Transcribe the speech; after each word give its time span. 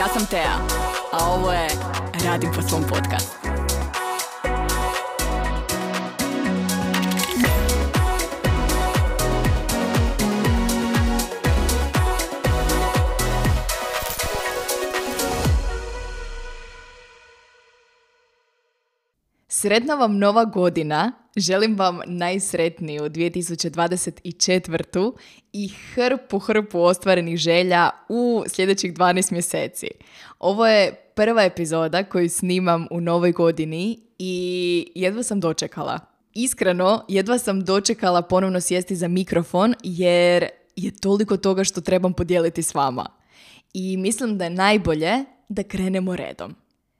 Ja 0.00 0.08
sam 0.08 0.26
Tea, 0.26 0.56
a 1.12 1.30
ovo 1.30 1.52
je 1.52 1.68
Radim 2.24 2.50
po 2.56 2.62
svom 2.62 2.82
podcastu. 2.82 3.49
Sretna 19.60 19.94
vam 19.94 20.18
nova 20.18 20.44
godina, 20.44 21.12
želim 21.36 21.78
vam 21.78 22.00
najsretniju 22.06 23.02
2024. 23.02 25.12
i 25.52 25.68
hrpu, 25.68 26.38
hrpu 26.38 26.80
ostvarenih 26.80 27.36
želja 27.36 27.90
u 28.08 28.44
sljedećih 28.46 28.94
12 28.94 29.32
mjeseci. 29.32 29.88
Ovo 30.38 30.66
je 30.66 30.94
prva 31.14 31.42
epizoda 31.42 32.04
koju 32.04 32.28
snimam 32.28 32.86
u 32.90 33.00
novoj 33.00 33.32
godini 33.32 34.00
i 34.18 34.92
jedva 34.94 35.22
sam 35.22 35.40
dočekala. 35.40 35.98
Iskreno, 36.34 37.04
jedva 37.08 37.38
sam 37.38 37.64
dočekala 37.64 38.22
ponovno 38.22 38.60
sjesti 38.60 38.96
za 38.96 39.08
mikrofon 39.08 39.74
jer 39.82 40.48
je 40.76 40.90
toliko 40.90 41.36
toga 41.36 41.64
što 41.64 41.80
trebam 41.80 42.12
podijeliti 42.12 42.62
s 42.62 42.74
vama. 42.74 43.06
I 43.74 43.96
mislim 43.96 44.38
da 44.38 44.44
je 44.44 44.50
najbolje 44.50 45.24
da 45.48 45.62
krenemo 45.62 46.16
redom. 46.16 46.54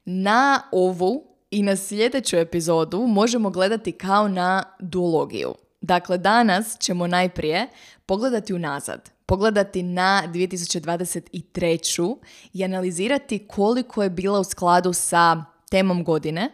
Na 0.05 0.63
ovu 0.73 1.30
i 1.51 1.63
na 1.63 1.77
sljedeću 1.77 2.37
epizodu 2.37 3.07
možemo 3.07 3.51
gledati 3.51 3.93
kao 3.93 4.29
na 4.29 4.63
duologiju. 4.79 5.55
Dakle, 5.81 6.19
danas 6.19 6.79
ćemo 6.79 7.07
najprije 7.07 7.69
pogledati 8.07 8.55
unazad, 8.55 9.11
pogledati 9.27 9.83
na 9.83 10.23
2023. 10.27 12.17
i 12.53 12.65
analizirati 12.65 13.47
koliko 13.49 14.03
je 14.03 14.11
bila 14.11 14.41
u 14.41 14.45
skladu 14.45 14.93
sa 14.93 15.45
temom 15.71 16.05
godine, 16.05 16.51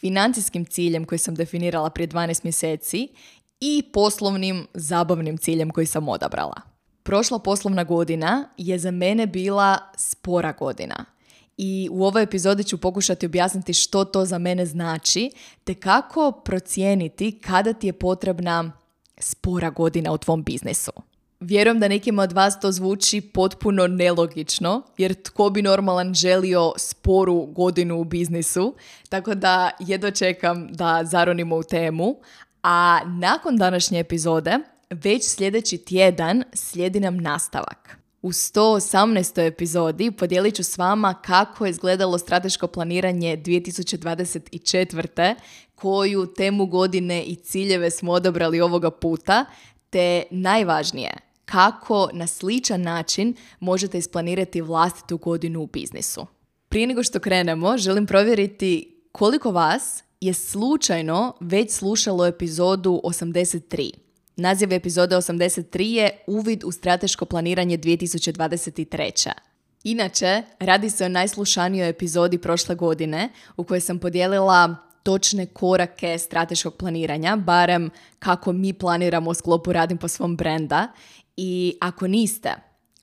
financijskim 0.00 0.64
ciljem 0.64 1.04
koji 1.04 1.18
sam 1.18 1.34
definirala 1.34 1.90
prije 1.90 2.08
12 2.08 2.44
mjeseci 2.44 3.08
i 3.60 3.82
poslovnim 3.92 4.66
zabavnim 4.74 5.38
ciljem 5.38 5.70
koji 5.70 5.86
sam 5.86 6.08
odabrala. 6.08 6.60
Prošla 7.02 7.38
poslovna 7.38 7.84
godina 7.84 8.48
je 8.56 8.78
za 8.78 8.90
mene 8.90 9.26
bila 9.26 9.78
spora 9.96 10.52
godina– 10.52 11.04
i 11.62 11.88
u 11.92 12.04
ovoj 12.04 12.22
epizodi 12.22 12.64
ću 12.64 12.78
pokušati 12.78 13.26
objasniti 13.26 13.72
što 13.72 14.04
to 14.04 14.24
za 14.24 14.38
mene 14.38 14.66
znači, 14.66 15.30
te 15.64 15.74
kako 15.74 16.32
procijeniti 16.44 17.40
kada 17.40 17.72
ti 17.72 17.86
je 17.86 17.92
potrebna 17.92 18.72
spora 19.18 19.70
godina 19.70 20.12
u 20.12 20.18
tvom 20.18 20.42
biznisu. 20.42 20.92
Vjerujem 21.40 21.80
da 21.80 21.88
nekima 21.88 22.22
od 22.22 22.32
vas 22.32 22.60
to 22.60 22.72
zvuči 22.72 23.20
potpuno 23.20 23.86
nelogično, 23.86 24.82
jer 24.98 25.22
tko 25.22 25.50
bi 25.50 25.62
normalan 25.62 26.14
želio 26.14 26.72
sporu 26.76 27.46
godinu 27.46 28.00
u 28.00 28.04
biznisu, 28.04 28.74
tako 29.08 29.34
da 29.34 29.70
jedva 29.78 30.10
čekam 30.10 30.68
da 30.72 31.00
zaronimo 31.04 31.56
u 31.56 31.62
temu. 31.62 32.16
A 32.62 33.00
nakon 33.06 33.56
današnje 33.56 34.00
epizode, 34.00 34.58
već 34.90 35.24
sljedeći 35.24 35.78
tjedan 35.78 36.44
slijedi 36.54 37.00
nam 37.00 37.16
nastavak. 37.16 37.99
U 38.22 38.32
118. 38.32 39.46
epizodi 39.46 40.10
podijelit 40.10 40.54
ću 40.54 40.62
s 40.62 40.78
vama 40.78 41.14
kako 41.14 41.66
je 41.66 41.70
izgledalo 41.70 42.18
strateško 42.18 42.66
planiranje 42.66 43.36
2024. 43.36 45.34
koju 45.74 46.26
temu 46.26 46.66
godine 46.66 47.22
i 47.22 47.36
ciljeve 47.36 47.90
smo 47.90 48.12
odabrali 48.12 48.60
ovoga 48.60 48.90
puta, 48.90 49.44
te 49.90 50.22
najvažnije, 50.30 51.10
kako 51.44 52.08
na 52.12 52.26
sličan 52.26 52.82
način 52.82 53.34
možete 53.60 53.98
isplanirati 53.98 54.60
vlastitu 54.60 55.18
godinu 55.18 55.60
u 55.60 55.66
biznisu. 55.66 56.26
Prije 56.68 56.86
nego 56.86 57.02
što 57.02 57.20
krenemo, 57.20 57.78
želim 57.78 58.06
provjeriti 58.06 59.02
koliko 59.12 59.50
vas 59.50 60.04
je 60.20 60.34
slučajno 60.34 61.34
već 61.40 61.72
slušalo 61.72 62.26
epizodu 62.26 63.00
83. 63.04 64.09
Naziv 64.40 64.72
epizode 64.72 65.16
83 65.16 65.80
je 65.80 66.10
Uvid 66.26 66.64
u 66.64 66.72
strateško 66.72 67.24
planiranje 67.24 67.78
2023. 67.78 69.30
Inače, 69.84 70.42
radi 70.58 70.90
se 70.90 71.04
o 71.04 71.08
najslušanijoj 71.08 71.88
epizodi 71.88 72.38
prošle 72.38 72.74
godine 72.74 73.28
u 73.56 73.64
kojoj 73.64 73.80
sam 73.80 73.98
podijelila 73.98 74.76
točne 75.02 75.46
korake 75.46 76.18
strateškog 76.18 76.76
planiranja, 76.76 77.36
barem 77.36 77.90
kako 78.18 78.52
mi 78.52 78.72
planiramo 78.72 79.30
u 79.30 79.34
sklopu 79.34 79.72
Radim 79.72 79.98
po 79.98 80.08
svom 80.08 80.36
brenda. 80.36 80.88
I 81.36 81.74
ako 81.80 82.06
niste, 82.06 82.54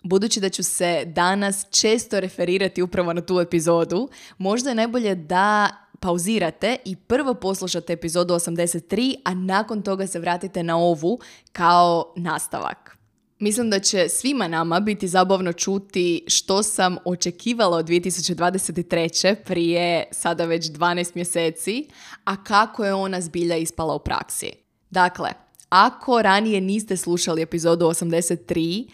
budući 0.03 0.39
da 0.39 0.49
ću 0.49 0.63
se 0.63 1.03
danas 1.05 1.65
često 1.71 2.19
referirati 2.19 2.81
upravo 2.81 3.13
na 3.13 3.21
tu 3.21 3.39
epizodu, 3.39 4.09
možda 4.37 4.69
je 4.69 4.75
najbolje 4.75 5.15
da 5.15 5.69
pauzirate 5.99 6.77
i 6.85 6.95
prvo 6.95 7.33
poslušate 7.33 7.93
epizodu 7.93 8.33
83, 8.33 9.15
a 9.25 9.33
nakon 9.33 9.81
toga 9.81 10.07
se 10.07 10.19
vratite 10.19 10.63
na 10.63 10.77
ovu 10.77 11.19
kao 11.51 12.13
nastavak. 12.15 12.97
Mislim 13.39 13.69
da 13.69 13.79
će 13.79 14.09
svima 14.09 14.47
nama 14.47 14.79
biti 14.79 15.07
zabavno 15.07 15.53
čuti 15.53 16.23
što 16.27 16.63
sam 16.63 16.97
očekivala 17.05 17.77
od 17.77 17.85
2023. 17.87 19.35
prije 19.45 20.03
sada 20.11 20.45
već 20.45 20.65
12 20.65 21.11
mjeseci, 21.15 21.87
a 22.23 22.43
kako 22.43 22.85
je 22.85 22.93
ona 22.93 23.21
zbilja 23.21 23.57
ispala 23.57 23.95
u 23.95 23.99
praksi. 23.99 24.51
Dakle, 24.89 25.29
ako 25.69 26.21
ranije 26.21 26.61
niste 26.61 26.97
slušali 26.97 27.41
epizodu 27.41 27.85
83 27.85 28.89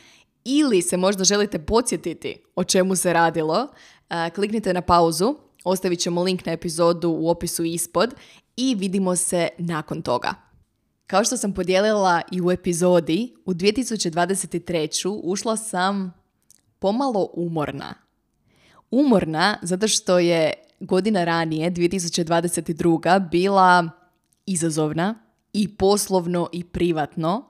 ili 0.45 0.81
se 0.81 0.97
možda 0.97 1.23
želite 1.23 1.59
podsjetiti 1.59 2.35
o 2.55 2.63
čemu 2.63 2.95
se 2.95 3.13
radilo, 3.13 3.67
eh, 4.09 4.29
kliknite 4.35 4.73
na 4.73 4.81
pauzu 4.81 5.35
Ostavit 5.63 6.00
ćemo 6.00 6.24
link 6.24 6.46
na 6.46 6.51
epizodu 6.51 7.09
u 7.09 7.29
opisu 7.29 7.63
ispod 7.63 8.13
i 8.57 8.75
vidimo 8.75 9.16
se 9.16 9.47
nakon 9.57 10.01
toga. 10.01 10.34
Kao 11.07 11.24
što 11.24 11.38
sam 11.38 11.53
podijelila 11.53 12.22
i 12.31 12.41
u 12.41 12.51
epizodi, 12.51 13.34
u 13.46 13.53
2023. 13.53 15.19
ušla 15.24 15.57
sam 15.57 16.13
pomalo 16.79 17.29
umorna. 17.34 17.94
Umorna 18.91 19.57
zato 19.62 19.88
što 19.88 20.19
je 20.19 20.53
godina 20.79 21.24
ranije, 21.24 21.72
2022. 21.72 23.30
bila 23.30 23.90
izazovna 24.45 25.16
i 25.53 25.78
poslovno 25.78 26.50
i 26.51 26.63
privatno. 26.63 27.50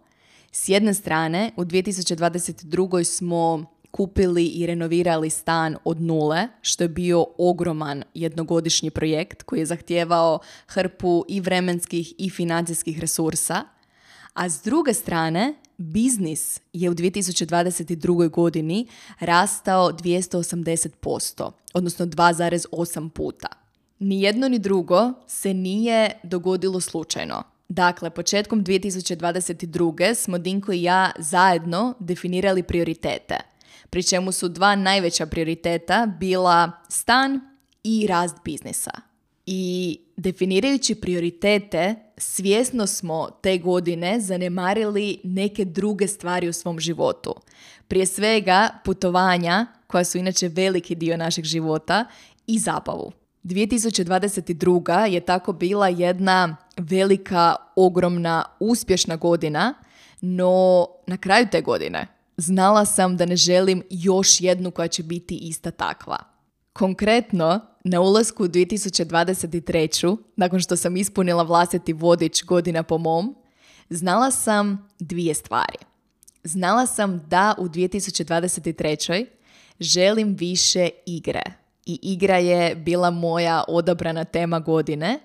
S 0.52 0.70
jedne 0.70 0.94
strane, 0.94 1.52
u 1.58 1.62
2022. 1.66 3.04
smo 3.04 3.73
kupili 3.94 4.46
i 4.46 4.66
renovirali 4.66 5.30
stan 5.30 5.78
od 5.84 6.02
nule, 6.02 6.48
što 6.62 6.84
je 6.84 6.88
bio 6.88 7.26
ogroman 7.38 8.04
jednogodišnji 8.14 8.90
projekt 8.90 9.44
koji 9.44 9.60
je 9.60 9.66
zahtijevao 9.66 10.40
hrpu 10.68 11.26
i 11.28 11.42
vremenskih 11.42 12.14
i 12.18 12.30
financijskih 12.30 13.00
resursa. 13.00 13.64
A 14.34 14.50
s 14.50 14.62
druge 14.64 14.94
strane, 14.94 15.54
biznis 15.78 16.62
je 16.74 16.90
u 16.90 16.94
2022. 16.94 18.30
godini 18.30 18.88
rastao 19.20 19.92
280%, 19.92 21.52
odnosno 21.74 22.06
2,8 22.06 23.10
puta. 23.10 23.48
Ni 24.00 24.22
jedno 24.22 24.50
ni 24.50 24.60
drugo 24.60 25.14
se 25.28 25.54
nije 25.54 26.20
dogodilo 26.24 26.80
slučajno. 26.80 27.44
Dakle, 27.70 28.10
početkom 28.10 28.64
2022. 28.64 30.16
smo 30.16 30.38
Dinko 30.38 30.72
i 30.72 30.84
ja 30.84 31.12
zajedno 31.20 31.94
definirali 32.00 32.64
prioritete– 32.64 33.36
pri 33.90 34.04
čemu 34.04 34.32
su 34.32 34.50
dva 34.50 34.76
najveća 34.76 35.26
prioriteta 35.26 36.08
bila 36.20 36.72
stan 36.90 37.40
i 37.84 38.08
rast 38.08 38.36
biznisa. 38.46 38.92
I 39.46 40.00
definirajući 40.18 40.96
prioritete, 40.96 41.96
svjesno 42.18 42.88
smo 42.88 43.30
te 43.42 43.58
godine 43.58 44.20
zanemarili 44.20 45.20
neke 45.24 45.66
druge 45.66 46.08
stvari 46.08 46.50
u 46.50 46.54
svom 46.54 46.80
životu. 46.80 47.36
Prije 47.88 48.06
svega 48.06 48.70
putovanja, 48.86 49.66
koja 49.88 50.04
su 50.04 50.18
inače 50.18 50.48
veliki 50.48 50.96
dio 50.96 51.18
našeg 51.18 51.46
života, 51.46 52.06
i 52.48 52.60
zabavu. 52.60 53.12
2022. 53.44 55.06
je 55.06 55.20
tako 55.20 55.54
bila 55.54 55.88
jedna 55.88 56.58
velika, 56.78 57.56
ogromna, 57.76 58.46
uspješna 58.60 59.16
godina, 59.16 59.74
no 60.22 60.88
na 61.08 61.18
kraju 61.18 61.48
te 61.52 61.62
godine 61.62 62.08
znala 62.38 62.86
sam 62.86 63.18
da 63.18 63.26
ne 63.26 63.36
želim 63.36 63.84
još 63.90 64.42
jednu 64.42 64.72
koja 64.72 64.88
će 64.88 65.04
biti 65.04 65.36
ista 65.38 65.72
takva. 65.72 66.18
Konkretno, 66.74 67.60
na 67.84 68.02
ulasku 68.02 68.44
u 68.44 68.48
2023. 68.48 70.18
nakon 70.36 70.60
što 70.60 70.76
sam 70.76 70.98
ispunila 70.98 71.44
vlastiti 71.44 71.94
vodič 71.94 72.44
godina 72.44 72.84
po 72.84 72.98
mom, 72.98 73.36
znala 73.90 74.32
sam 74.32 74.90
dvije 75.00 75.34
stvari. 75.34 75.78
Znala 76.44 76.86
sam 76.86 77.26
da 77.28 77.56
u 77.58 77.70
2023. 77.70 79.26
želim 79.80 80.36
više 80.36 80.90
igre. 81.06 81.44
I 81.86 82.00
igra 82.02 82.38
je 82.38 82.76
bila 82.76 83.12
moja 83.12 83.64
odabrana 83.68 84.24
tema 84.24 84.60
godine. 84.60 85.20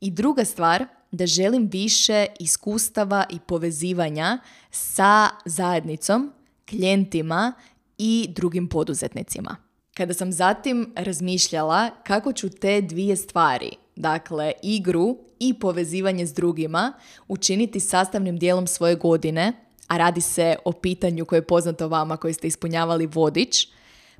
I 0.00 0.10
druga 0.10 0.44
stvar, 0.44 0.86
da 1.10 1.26
želim 1.26 1.68
više 1.72 2.26
iskustava 2.40 3.24
i 3.30 3.38
povezivanja 3.46 4.38
sa 4.70 5.28
zajednicom 5.44 6.32
klijentima 6.68 7.52
i 7.98 8.28
drugim 8.36 8.68
poduzetnicima. 8.68 9.56
Kada 9.94 10.14
sam 10.14 10.32
zatim 10.32 10.92
razmišljala 10.96 11.90
kako 12.04 12.32
ću 12.32 12.48
te 12.48 12.80
dvije 12.80 13.16
stvari, 13.16 13.70
dakle 13.96 14.52
igru 14.62 15.16
i 15.40 15.54
povezivanje 15.54 16.26
s 16.26 16.34
drugima, 16.34 16.92
učiniti 17.28 17.80
sastavnim 17.80 18.38
dijelom 18.38 18.66
svoje 18.66 18.94
godine, 18.94 19.52
a 19.88 19.96
radi 19.96 20.20
se 20.20 20.56
o 20.64 20.72
pitanju 20.72 21.24
koje 21.24 21.36
je 21.36 21.46
poznato 21.46 21.88
vama 21.88 22.16
koji 22.16 22.34
ste 22.34 22.46
ispunjavali 22.46 23.06
vodič, 23.06 23.68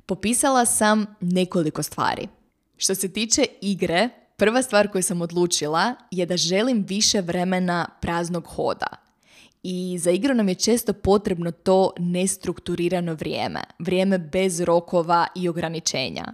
popisala 0.05 0.65
sam 0.65 1.05
nekoliko 1.21 1.83
stvari. 1.83 2.27
Što 2.77 2.95
se 2.95 3.13
tiče 3.13 3.45
igre, 3.61 4.09
prva 4.37 4.61
stvar 4.61 4.91
koju 4.91 5.03
sam 5.03 5.21
odlučila 5.21 5.95
je 6.11 6.25
da 6.25 6.37
želim 6.37 6.85
više 6.87 7.21
vremena 7.21 7.89
praznog 8.01 8.47
hoda. 8.47 9.08
I 9.63 9.97
za 9.99 10.11
igru 10.11 10.33
nam 10.33 10.49
je 10.49 10.55
često 10.55 10.93
potrebno 10.93 11.51
to 11.51 11.91
nestrukturirano 11.97 13.13
vrijeme, 13.13 13.61
vrijeme 13.79 14.17
bez 14.17 14.59
rokova 14.59 15.27
i 15.35 15.49
ograničenja. 15.49 16.25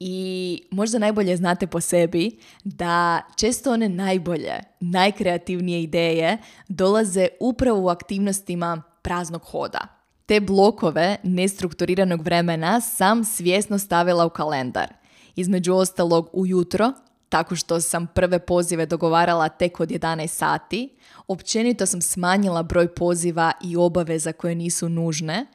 I 0.00 0.62
možda 0.70 0.98
najbolje 0.98 1.36
znate 1.36 1.66
po 1.66 1.80
sebi 1.80 2.38
da 2.64 3.22
često 3.36 3.72
one 3.72 3.88
najbolje, 3.88 4.54
najkreativnije 4.80 5.82
ideje 5.82 6.38
dolaze 6.68 7.28
upravo 7.40 7.80
u 7.80 7.88
aktivnostima 7.88 8.82
praznog 9.02 9.42
hoda. 9.42 10.02
Te 10.26 10.40
blokove 10.40 11.16
nestrukturiranog 11.22 12.22
vremena 12.22 12.80
sam 12.80 13.24
svjesno 13.24 13.78
stavila 13.78 14.26
u 14.26 14.30
kalendar. 14.30 14.92
Između 15.36 15.74
ostalog 15.74 16.30
ujutro, 16.32 16.92
tako 17.32 17.56
što 17.56 17.80
sam 17.80 18.06
prve 18.06 18.38
pozive 18.38 18.86
dogovarala 18.86 19.48
tek 19.48 19.80
od 19.80 19.88
11 19.88 20.26
sati, 20.26 20.96
općenito 21.28 21.86
sam 21.86 22.02
smanjila 22.02 22.62
broj 22.62 22.94
poziva 22.94 23.52
i 23.64 23.76
obaveza 23.76 24.32
koje 24.32 24.54
nisu 24.54 24.88
nužne 24.88 25.46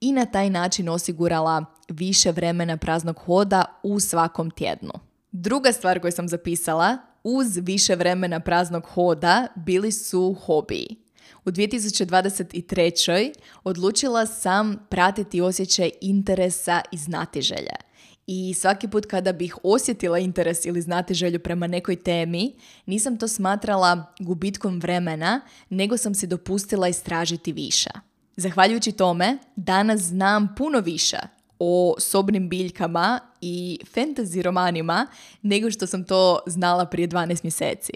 i 0.00 0.12
na 0.12 0.26
taj 0.26 0.50
način 0.50 0.88
osigurala 0.88 1.64
više 1.88 2.32
vremena 2.32 2.76
praznog 2.76 3.18
hoda 3.18 3.64
u 3.82 4.00
svakom 4.00 4.50
tjednu. 4.50 4.92
Druga 5.32 5.72
stvar 5.72 6.00
koju 6.00 6.12
sam 6.12 6.28
zapisala, 6.28 6.98
uz 7.24 7.56
više 7.56 7.94
vremena 7.96 8.40
praznog 8.40 8.86
hoda 8.86 9.46
bili 9.56 9.92
su 9.92 10.36
hobiji. 10.46 10.96
U 11.44 11.50
2023. 11.50 13.32
odlučila 13.64 14.26
sam 14.26 14.86
pratiti 14.88 15.40
osjećaj 15.40 15.90
interesa 16.00 16.80
i 16.92 16.96
znatiželje. 16.96 17.85
I 18.26 18.54
svaki 18.54 18.88
put 18.88 19.06
kada 19.06 19.32
bih 19.32 19.56
osjetila 19.62 20.18
interes 20.18 20.64
ili 20.64 20.82
znati 20.82 21.14
želju 21.14 21.38
prema 21.38 21.66
nekoj 21.66 21.96
temi, 21.96 22.52
nisam 22.86 23.18
to 23.18 23.28
smatrala 23.28 24.14
gubitkom 24.20 24.80
vremena, 24.80 25.40
nego 25.70 25.96
sam 25.96 26.14
si 26.14 26.26
dopustila 26.26 26.88
istražiti 26.88 27.52
više. 27.52 27.90
Zahvaljujući 28.36 28.92
tome, 28.92 29.38
danas 29.56 30.00
znam 30.00 30.54
puno 30.56 30.80
više 30.80 31.18
o 31.58 31.94
sobnim 31.98 32.48
biljkama 32.48 33.20
i 33.40 33.78
fantasy 33.94 34.42
romanima 34.42 35.06
nego 35.42 35.70
što 35.70 35.86
sam 35.86 36.04
to 36.04 36.38
znala 36.46 36.86
prije 36.86 37.08
12 37.08 37.44
mjeseci. 37.44 37.92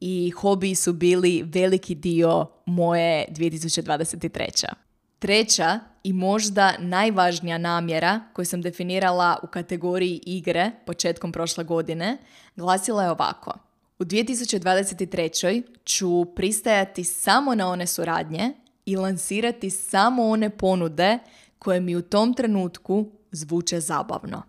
I 0.00 0.30
hobiji 0.30 0.74
su 0.74 0.92
bili 0.92 1.42
veliki 1.46 1.94
dio 1.94 2.46
moje 2.66 3.26
2023. 3.30 4.87
Treća 5.18 5.80
i 6.02 6.12
možda 6.12 6.74
najvažnija 6.78 7.58
namjera 7.58 8.20
koju 8.32 8.46
sam 8.46 8.62
definirala 8.62 9.36
u 9.42 9.46
kategoriji 9.46 10.20
igre 10.26 10.70
početkom 10.86 11.32
prošle 11.32 11.64
godine 11.64 12.18
glasila 12.56 13.04
je 13.04 13.10
ovako. 13.10 13.52
U 13.98 14.04
2023. 14.04 15.62
ću 15.84 16.24
pristajati 16.24 17.04
samo 17.04 17.54
na 17.54 17.68
one 17.68 17.86
suradnje 17.86 18.52
i 18.86 18.96
lansirati 18.96 19.70
samo 19.70 20.28
one 20.28 20.50
ponude 20.50 21.18
koje 21.58 21.80
mi 21.80 21.96
u 21.96 22.02
tom 22.02 22.34
trenutku 22.34 23.10
zvuče 23.30 23.80
zabavno. 23.80 24.42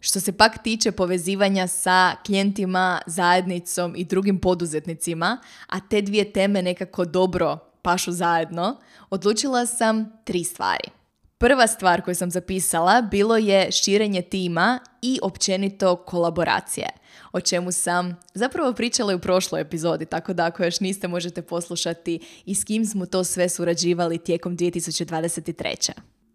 Što 0.00 0.20
se 0.20 0.32
pak 0.32 0.62
tiče 0.62 0.92
povezivanja 0.92 1.66
sa 1.66 2.16
klijentima, 2.26 3.00
zajednicom 3.06 3.94
i 3.96 4.04
drugim 4.04 4.38
poduzetnicima, 4.38 5.38
a 5.66 5.80
te 5.80 6.02
dvije 6.02 6.32
teme 6.32 6.62
nekako 6.62 7.04
dobro 7.04 7.69
pašu 7.82 8.12
zajedno, 8.12 8.76
odlučila 9.10 9.66
sam 9.66 10.12
tri 10.24 10.44
stvari. 10.44 10.90
Prva 11.38 11.66
stvar 11.66 12.02
koju 12.02 12.14
sam 12.14 12.30
zapisala 12.30 13.02
bilo 13.02 13.36
je 13.36 13.72
širenje 13.72 14.22
tima 14.22 14.78
i 15.02 15.18
općenito 15.22 15.96
kolaboracije, 15.96 16.86
o 17.32 17.40
čemu 17.40 17.72
sam 17.72 18.16
zapravo 18.34 18.72
pričala 18.72 19.12
i 19.12 19.14
u 19.14 19.18
prošloj 19.20 19.60
epizodi, 19.60 20.06
tako 20.06 20.32
da 20.32 20.44
ako 20.44 20.64
još 20.64 20.80
niste 20.80 21.08
možete 21.08 21.42
poslušati 21.42 22.20
i 22.44 22.54
s 22.54 22.64
kim 22.64 22.86
smo 22.86 23.06
to 23.06 23.24
sve 23.24 23.48
surađivali 23.48 24.18
tijekom 24.18 24.56
2023. 24.56 25.90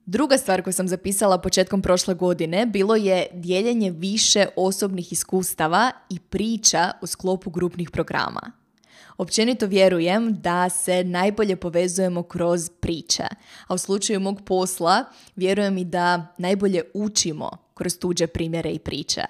Druga 0.06 0.38
stvar 0.38 0.62
koju 0.62 0.74
sam 0.74 0.88
zapisala 0.88 1.41
početkom 1.41 1.81
prošle 1.81 2.13
godine 2.13 2.65
bilo 2.65 2.95
je 2.95 3.27
dijeljenje 3.33 3.91
više 3.91 4.45
osobnih 4.56 5.12
iskustava 5.12 5.91
i 6.09 6.19
priča 6.19 6.91
u 7.01 7.07
sklopu 7.07 7.50
grupnih 7.50 7.89
programa. 7.91 8.64
Općenito 9.17 9.65
vjerujem 9.65 10.41
da 10.41 10.69
se 10.69 11.03
najbolje 11.03 11.56
povezujemo 11.56 12.23
kroz 12.23 12.69
priče, 12.79 13.23
a 13.67 13.73
u 13.73 13.77
slučaju 13.77 14.19
mog 14.19 14.41
posla 14.45 15.06
vjerujem 15.35 15.77
i 15.77 15.85
da 15.85 16.33
najbolje 16.38 16.81
učimo 16.94 17.50
kroz 17.73 17.97
tuđe 18.00 18.27
primjere 18.27 18.71
i 18.71 18.79
priče. 18.79 19.21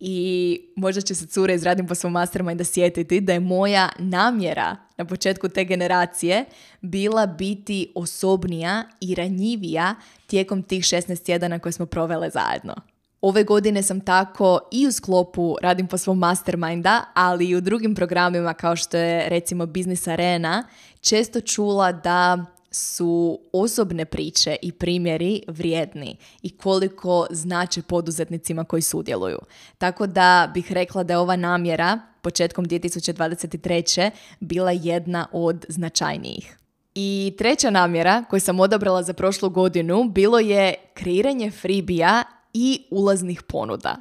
I 0.00 0.60
možda 0.76 1.00
će 1.00 1.14
se 1.14 1.26
cure 1.26 1.54
iz 1.54 1.62
Radim 1.62 1.88
svom 1.94 2.14
da 2.54 2.64
sjetiti 2.64 3.20
da 3.20 3.32
je 3.32 3.40
moja 3.40 3.88
namjera 3.98 4.76
na 4.96 5.04
početku 5.04 5.48
te 5.48 5.64
generacije 5.64 6.44
bila 6.80 7.26
biti 7.26 7.92
osobnija 7.94 8.84
i 9.00 9.14
ranjivija 9.14 9.94
tijekom 10.26 10.62
tih 10.62 10.84
16 10.84 11.24
tjedana 11.24 11.58
koje 11.58 11.72
smo 11.72 11.86
provele 11.86 12.30
zajedno. 12.30 12.74
Ove 13.20 13.44
godine 13.44 13.82
sam 13.82 14.00
tako 14.00 14.60
i 14.72 14.86
u 14.86 14.92
sklopu 14.92 15.56
radim 15.62 15.86
po 15.86 15.98
svom 15.98 16.18
masterminda, 16.18 17.04
ali 17.14 17.48
i 17.48 17.56
u 17.56 17.60
drugim 17.60 17.94
programima 17.94 18.54
kao 18.54 18.76
što 18.76 18.96
je 18.96 19.28
recimo 19.28 19.66
Business 19.66 20.08
Arena, 20.08 20.64
često 21.00 21.40
čula 21.40 21.92
da 21.92 22.44
su 22.70 23.40
osobne 23.52 24.04
priče 24.04 24.56
i 24.62 24.72
primjeri 24.72 25.42
vrijedni 25.48 26.16
i 26.42 26.56
koliko 26.56 27.26
znače 27.30 27.82
poduzetnicima 27.82 28.64
koji 28.64 28.82
sudjeluju. 28.82 29.38
Tako 29.78 30.06
da 30.06 30.50
bih 30.54 30.72
rekla 30.72 31.02
da 31.02 31.12
je 31.12 31.18
ova 31.18 31.36
namjera 31.36 32.00
početkom 32.22 32.66
2023. 32.66 34.10
bila 34.40 34.70
jedna 34.70 35.26
od 35.32 35.66
značajnijih. 35.68 36.58
I 36.94 37.34
treća 37.38 37.70
namjera 37.70 38.24
koju 38.30 38.40
sam 38.40 38.60
odabrala 38.60 39.02
za 39.02 39.12
prošlu 39.12 39.50
godinu 39.50 40.04
bilo 40.04 40.38
je 40.38 40.74
kreiranje 40.94 41.50
freebija 41.50 42.22
i 42.54 42.86
ulaznih 42.90 43.42
ponuda. 43.42 43.96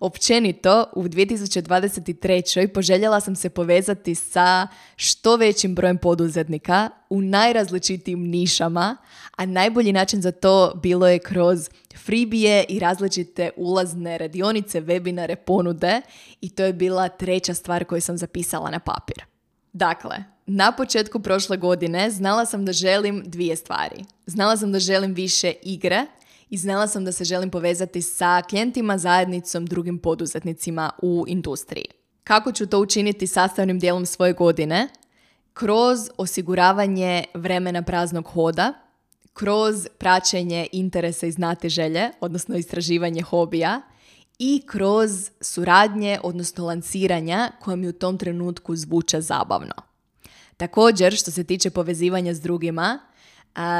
Općenito, 0.00 0.84
u 0.96 1.02
2023. 1.04 2.66
poželjela 2.66 3.20
sam 3.20 3.36
se 3.36 3.50
povezati 3.50 4.14
sa 4.14 4.68
što 4.96 5.36
većim 5.36 5.74
brojem 5.74 5.98
poduzetnika 5.98 6.90
u 7.10 7.20
najrazličitijim 7.20 8.20
nišama, 8.20 8.96
a 9.36 9.46
najbolji 9.46 9.92
način 9.92 10.22
za 10.22 10.32
to 10.32 10.72
bilo 10.82 11.08
je 11.08 11.18
kroz 11.18 11.68
freebije 12.04 12.64
i 12.68 12.78
različite 12.78 13.50
ulazne 13.56 14.18
radionice, 14.18 14.80
webinare, 14.80 15.36
ponude 15.36 16.00
i 16.40 16.50
to 16.50 16.64
je 16.64 16.72
bila 16.72 17.08
treća 17.08 17.54
stvar 17.54 17.84
koju 17.84 18.00
sam 18.00 18.18
zapisala 18.18 18.70
na 18.70 18.78
papir. 18.78 19.24
Dakle, 19.72 20.16
na 20.46 20.72
početku 20.72 21.20
prošle 21.20 21.56
godine 21.56 22.10
znala 22.10 22.46
sam 22.46 22.64
da 22.64 22.72
želim 22.72 23.22
dvije 23.26 23.56
stvari. 23.56 24.04
Znala 24.26 24.56
sam 24.56 24.72
da 24.72 24.78
želim 24.78 25.14
više 25.14 25.52
igre 25.62 26.06
i 26.52 26.58
znala 26.58 26.88
sam 26.88 27.04
da 27.04 27.12
se 27.12 27.24
želim 27.24 27.50
povezati 27.50 28.02
sa 28.02 28.42
klijentima, 28.48 28.98
zajednicom, 28.98 29.66
drugim 29.66 29.98
poduzetnicima 29.98 30.90
u 31.02 31.24
industriji. 31.28 31.84
Kako 32.24 32.52
ću 32.52 32.66
to 32.66 32.80
učiniti 32.80 33.26
sastavnim 33.26 33.78
dijelom 33.78 34.06
svoje 34.06 34.32
godine? 34.32 34.88
Kroz 35.54 35.98
osiguravanje 36.16 37.24
vremena 37.34 37.82
praznog 37.82 38.26
hoda, 38.26 38.72
kroz 39.32 39.88
praćenje 39.98 40.66
interesa 40.72 41.26
i 41.26 41.32
znate 41.32 41.68
želje, 41.68 42.10
odnosno 42.20 42.56
istraživanje 42.56 43.22
hobija, 43.22 43.82
i 44.38 44.62
kroz 44.66 45.30
suradnje, 45.40 46.18
odnosno 46.22 46.66
lanciranja 46.66 47.52
koja 47.60 47.76
mi 47.76 47.88
u 47.88 47.92
tom 47.92 48.18
trenutku 48.18 48.76
zvuče 48.76 49.20
zabavno. 49.20 49.74
Također, 50.56 51.16
što 51.16 51.30
se 51.30 51.44
tiče 51.44 51.70
povezivanja 51.70 52.34
s 52.34 52.40
drugima, 52.40 52.98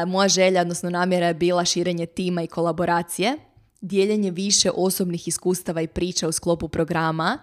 moja 0.07 0.29
želja, 0.29 0.61
odnosno 0.61 0.91
namjera 0.91 1.27
je 1.27 1.35
bila 1.35 1.65
širenje 1.65 2.07
tima 2.07 2.43
i 2.43 2.47
kolaboracije, 2.47 3.37
dijeljenje 3.81 4.31
više 4.31 4.71
osobnih 4.75 5.29
iskustava 5.29 5.83
i 5.83 5.87
priča 5.87 6.29
u 6.29 6.33
sklopu 6.33 6.69
programa, 6.69 7.39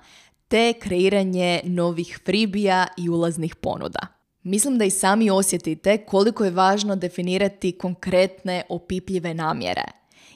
te 0.47 0.73
kreiranje 0.73 1.61
novih 1.63 2.19
fribija 2.25 2.87
i 2.97 3.09
ulaznih 3.09 3.55
ponuda. 3.55 4.07
Mislim 4.43 4.77
da 4.77 4.85
i 4.85 4.89
sami 4.89 5.29
osjetite 5.29 5.97
koliko 5.97 6.45
je 6.45 6.51
važno 6.51 6.95
definirati 6.95 7.71
konkretne 7.71 8.63
opipljive 8.69 9.33
namjere. 9.33 9.83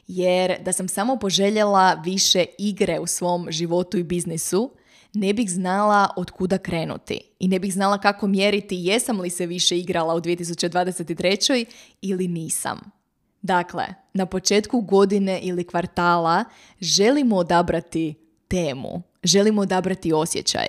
Jer 0.07 0.61
da 0.61 0.73
sam 0.73 0.87
samo 0.87 1.19
poželjela 1.19 1.93
više 1.93 2.45
igre 2.57 2.99
u 2.99 3.07
svom 3.07 3.47
životu 3.49 3.97
i 3.97 4.03
biznisu, 4.03 4.71
ne 5.13 5.33
bih 5.33 5.51
znala 5.51 6.09
od 6.15 6.31
kuda 6.31 6.57
krenuti 6.57 7.21
i 7.39 7.47
ne 7.47 7.59
bih 7.59 7.73
znala 7.73 7.97
kako 7.97 8.27
mjeriti 8.27 8.75
jesam 8.75 9.19
li 9.19 9.29
se 9.29 9.45
više 9.45 9.77
igrala 9.77 10.15
u 10.15 10.21
2023. 10.21 11.65
ili 12.01 12.27
nisam. 12.27 12.79
Dakle, 13.41 13.85
na 14.13 14.25
početku 14.25 14.81
godine 14.81 15.39
ili 15.43 15.63
kvartala 15.63 16.43
želimo 16.79 17.35
odabrati 17.35 18.15
temu, 18.47 19.01
želimo 19.23 19.61
odabrati 19.61 20.13
osjećaj. 20.13 20.67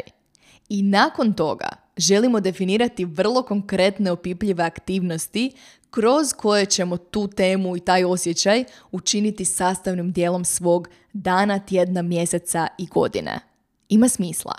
I 0.69 0.83
nakon 0.83 1.33
toga 1.33 1.69
želimo 1.97 2.41
definirati 2.41 3.05
vrlo 3.05 3.43
konkretne 3.43 4.11
opipljive 4.11 4.65
aktivnosti 4.65 5.53
kroz 5.91 6.33
koje 6.33 6.67
ćemo 6.67 6.97
tu 6.97 7.29
temu 7.29 7.77
i 7.77 7.81
taj 7.81 8.05
osjećaj 8.05 8.65
učiniti 8.93 9.45
sastavnim 9.45 10.13
dijelom 10.13 10.45
svog 10.45 10.89
dana, 11.13 11.59
tjedna, 11.59 12.03
mjeseca 12.03 12.67
i 12.79 12.87
godine. 12.87 13.53
Ima 13.88 14.09
smisla. 14.09 14.55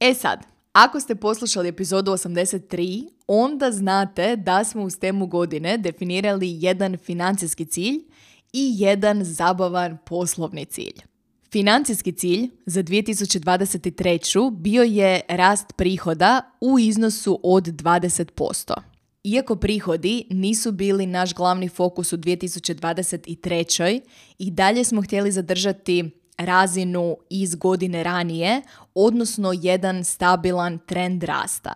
E 0.00 0.14
sad, 0.14 0.38
ako 0.72 1.00
ste 1.00 1.14
poslušali 1.14 1.68
epizodu 1.68 2.12
83, 2.12 3.08
onda 3.26 3.70
znate 3.70 4.36
da 4.36 4.64
smo 4.64 4.82
uz 4.82 4.98
temu 4.98 5.26
godine 5.26 5.78
definirali 5.78 6.56
jedan 6.62 6.96
financijski 6.96 7.64
cilj 7.64 8.00
i 8.52 8.72
jedan 8.76 9.24
zabavan 9.24 9.98
poslovni 10.06 10.64
cilj. 10.64 11.02
Financijski 11.52 12.12
cilj 12.12 12.50
za 12.66 12.82
2023. 12.82 14.56
bio 14.56 14.82
je 14.82 15.20
rast 15.28 15.72
prihoda 15.76 16.42
u 16.60 16.78
iznosu 16.78 17.40
od 17.42 17.64
20%. 17.64 18.74
Iako 19.24 19.56
prihodi 19.56 20.26
nisu 20.30 20.72
bili 20.72 21.06
naš 21.06 21.34
glavni 21.34 21.68
fokus 21.68 22.12
u 22.12 22.16
2023. 22.16 24.00
i 24.38 24.50
dalje 24.50 24.84
smo 24.84 25.02
htjeli 25.02 25.32
zadržati 25.32 26.10
razinu 26.44 27.16
iz 27.30 27.54
godine 27.54 28.02
ranije, 28.02 28.62
odnosno 28.94 29.52
jedan 29.52 30.04
stabilan 30.04 30.78
trend 30.78 31.22
rasta. 31.22 31.72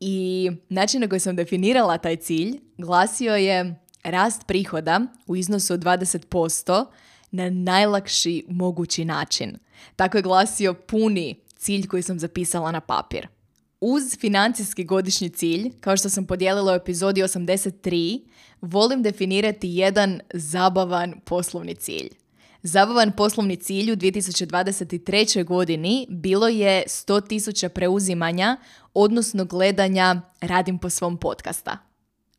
I 0.00 0.50
način 0.68 1.00
na 1.00 1.08
koji 1.08 1.20
sam 1.20 1.36
definirala 1.36 1.98
taj 1.98 2.16
cilj 2.16 2.60
glasio 2.78 3.36
je 3.36 3.74
rast 4.04 4.46
prihoda 4.46 5.00
u 5.26 5.36
iznosu 5.36 5.74
od 5.74 5.80
20% 5.80 6.86
na 7.30 7.50
najlakši 7.50 8.44
mogući 8.48 9.04
način. 9.04 9.58
Tako 9.96 10.18
je 10.18 10.22
glasio 10.22 10.74
puni 10.74 11.34
cilj 11.56 11.86
koji 11.86 12.02
sam 12.02 12.18
zapisala 12.18 12.72
na 12.72 12.80
papir. 12.80 13.28
Uz 13.80 14.02
financijski 14.20 14.84
godišnji 14.84 15.28
cilj, 15.28 15.72
kao 15.80 15.96
što 15.96 16.08
sam 16.08 16.26
podijelila 16.26 16.72
u 16.72 16.76
epizodi 16.76 17.22
83, 17.22 18.22
volim 18.60 19.02
definirati 19.02 19.68
jedan 19.68 20.20
zabavan 20.34 21.14
poslovni 21.24 21.74
cilj. 21.74 22.08
Zabavan 22.66 23.12
poslovni 23.12 23.56
cilj 23.56 23.92
u 23.92 23.96
2023. 23.96 25.44
godini 25.44 26.06
bilo 26.10 26.48
je 26.48 26.84
100.000 26.86 27.68
preuzimanja, 27.68 28.56
odnosno 28.94 29.44
gledanja 29.44 30.20
Radim 30.40 30.78
po 30.78 30.90
svom 30.90 31.16
podcasta. 31.16 31.78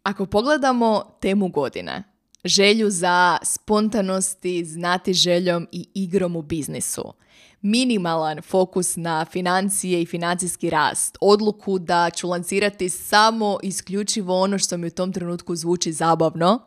Ako 0.03 0.25
pogledamo 0.25 1.03
temu 1.21 1.47
godine, 1.47 2.03
želju 2.43 2.89
za 2.89 3.37
spontanosti, 3.43 4.65
znati 4.65 5.13
željom 5.13 5.67
i 5.71 5.87
igrom 5.93 6.35
u 6.35 6.41
biznisu, 6.41 7.13
minimalan 7.61 8.41
fokus 8.41 8.95
na 8.95 9.25
financije 9.25 10.01
i 10.01 10.05
financijski 10.05 10.69
rast, 10.69 11.17
odluku 11.21 11.79
da 11.79 12.09
ću 12.15 12.29
lancirati 12.29 12.89
samo 12.89 13.59
isključivo 13.63 14.41
ono 14.41 14.57
što 14.57 14.77
mi 14.77 14.87
u 14.87 14.91
tom 14.91 15.13
trenutku 15.13 15.55
zvuči 15.55 15.91
zabavno, 15.91 16.59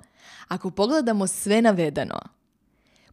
ako 0.49 0.71
pogledamo 0.71 1.27
sve 1.27 1.63
navedeno, 1.63 2.38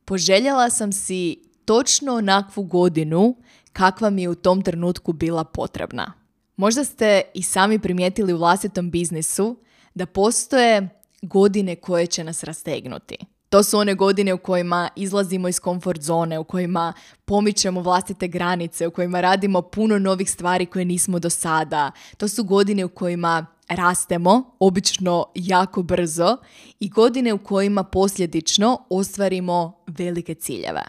poželjela 0.06 0.70
sam 0.70 0.92
si 0.92 1.38
točno 1.66 2.16
onakvu 2.16 2.64
godinu 2.64 3.36
kakva 3.74 4.10
mi 4.10 4.22
je 4.22 4.30
u 4.30 4.36
tom 4.36 4.62
trenutku 4.62 5.14
bila 5.14 5.44
potrebna. 5.44 6.14
Možda 6.58 6.84
ste 6.84 7.22
i 7.34 7.44
sami 7.44 7.80
primijetili 7.80 8.34
u 8.34 8.38
vlastitom 8.38 8.92
biznisu 8.92 9.58
da 9.94 10.06
postoje 10.06 10.90
godine 11.22 11.76
koje 11.76 12.08
će 12.08 12.24
nas 12.24 12.44
rastegnuti. 12.44 13.18
To 13.50 13.64
su 13.64 13.78
one 13.78 13.96
godine 13.96 14.34
u 14.34 14.38
kojima 14.38 14.90
izlazimo 14.96 15.48
iz 15.48 15.60
komfort 15.60 16.02
zone, 16.02 16.40
u 16.40 16.44
kojima 16.44 16.94
pomičemo 17.26 17.82
vlastite 17.82 18.28
granice, 18.28 18.88
u 18.88 18.92
kojima 18.92 19.22
radimo 19.22 19.62
puno 19.62 20.00
novih 20.00 20.32
stvari 20.32 20.66
koje 20.66 20.86
nismo 20.86 21.20
do 21.20 21.30
sada. 21.30 21.92
To 22.18 22.28
su 22.28 22.44
godine 22.44 22.86
u 22.86 22.90
kojima 22.90 23.46
rastemo, 23.70 24.56
obično 24.60 25.26
jako 25.36 25.84
brzo, 25.84 26.38
i 26.80 26.90
godine 26.90 27.34
u 27.34 27.38
kojima 27.38 27.84
posljedično 27.84 28.86
ostvarimo 28.90 29.84
velike 29.88 30.36
ciljeve. 30.36 30.84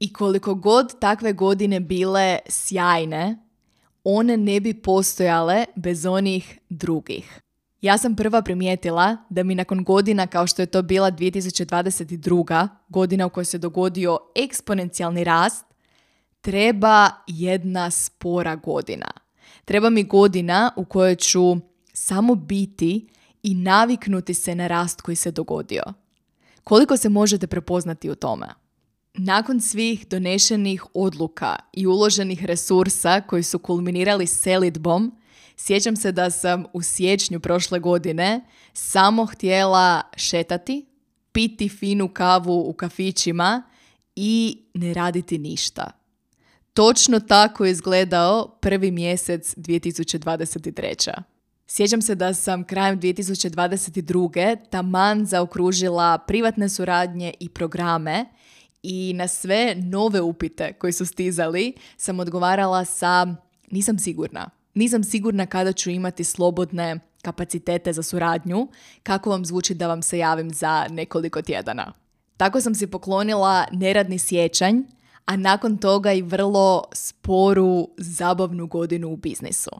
I 0.00 0.12
koliko 0.12 0.54
god 0.54 0.98
takve 0.98 1.32
godine 1.32 1.80
bile 1.80 2.38
sjajne, 2.48 3.38
one 4.04 4.36
ne 4.36 4.60
bi 4.60 4.74
postojale 4.74 5.64
bez 5.76 6.06
onih 6.06 6.58
drugih. 6.68 7.40
Ja 7.80 7.98
sam 7.98 8.16
prva 8.16 8.42
primijetila 8.42 9.16
da 9.30 9.42
mi 9.42 9.54
nakon 9.54 9.84
godina 9.84 10.26
kao 10.26 10.46
što 10.46 10.62
je 10.62 10.66
to 10.66 10.82
bila 10.82 11.10
2022. 11.10 12.68
godina 12.88 13.26
u 13.26 13.30
kojoj 13.30 13.44
se 13.44 13.58
dogodio 13.58 14.18
eksponencijalni 14.34 15.24
rast, 15.24 15.64
treba 16.40 17.10
jedna 17.26 17.90
spora 17.90 18.56
godina. 18.56 19.10
Treba 19.64 19.90
mi 19.90 20.04
godina 20.04 20.70
u 20.76 20.84
kojoj 20.84 21.14
ću 21.16 21.56
samo 21.98 22.34
biti 22.34 23.08
i 23.42 23.54
naviknuti 23.54 24.34
se 24.34 24.54
na 24.54 24.66
rast 24.66 25.00
koji 25.00 25.16
se 25.16 25.30
dogodio. 25.30 25.82
Koliko 26.64 26.96
se 26.96 27.08
možete 27.08 27.46
prepoznati 27.46 28.10
u 28.10 28.14
tome? 28.14 28.46
Nakon 29.14 29.60
svih 29.60 30.06
donešenih 30.08 30.84
odluka 30.94 31.56
i 31.72 31.86
uloženih 31.86 32.44
resursa 32.44 33.20
koji 33.20 33.42
su 33.42 33.58
kulminirali 33.58 34.26
selitbom, 34.26 35.12
Sjećam 35.56 35.96
se 35.96 36.12
da 36.12 36.30
sam 36.30 36.64
u 36.72 36.82
siječnju 36.82 37.40
prošle 37.40 37.78
godine 37.78 38.44
samo 38.72 39.26
htjela 39.26 40.02
šetati, 40.16 40.86
piti 41.32 41.68
finu 41.68 42.08
kavu 42.08 42.70
u 42.70 42.72
kafićima 42.72 43.62
i 44.16 44.62
ne 44.74 44.94
raditi 44.94 45.38
ništa. 45.38 45.90
Točno 46.72 47.20
tako 47.20 47.64
je 47.64 47.70
izgledao 47.70 48.58
prvi 48.60 48.90
mjesec 48.90 49.54
2023. 49.56 51.35
Sjećam 51.68 52.02
se 52.02 52.14
da 52.14 52.34
sam 52.34 52.64
krajem 52.64 53.00
2022. 53.00 54.56
taman 54.70 55.26
zaokružila 55.26 56.18
privatne 56.18 56.68
suradnje 56.68 57.34
i 57.40 57.48
programe 57.48 58.24
i 58.82 59.12
na 59.14 59.28
sve 59.28 59.74
nove 59.74 60.20
upite 60.20 60.72
koji 60.72 60.92
su 60.92 61.06
stizali 61.06 61.72
sam 61.96 62.20
odgovarala 62.20 62.84
sa 62.84 63.26
nisam 63.70 63.98
sigurna. 63.98 64.50
Nisam 64.74 65.04
sigurna 65.04 65.46
kada 65.46 65.72
ću 65.72 65.90
imati 65.90 66.24
slobodne 66.24 66.98
kapacitete 67.22 67.92
za 67.92 68.02
suradnju, 68.02 68.68
kako 69.02 69.30
vam 69.30 69.44
zvuči 69.44 69.74
da 69.74 69.88
vam 69.88 70.02
se 70.02 70.18
javim 70.18 70.50
za 70.50 70.86
nekoliko 70.90 71.42
tjedana. 71.42 71.92
Tako 72.36 72.60
sam 72.60 72.74
si 72.74 72.86
poklonila 72.86 73.66
neradni 73.72 74.18
sjećanj, 74.18 74.76
a 75.24 75.36
nakon 75.36 75.78
toga 75.78 76.12
i 76.12 76.22
vrlo 76.22 76.84
sporu, 76.92 77.88
zabavnu 77.98 78.66
godinu 78.66 79.08
u 79.08 79.16
biznisu. 79.16 79.70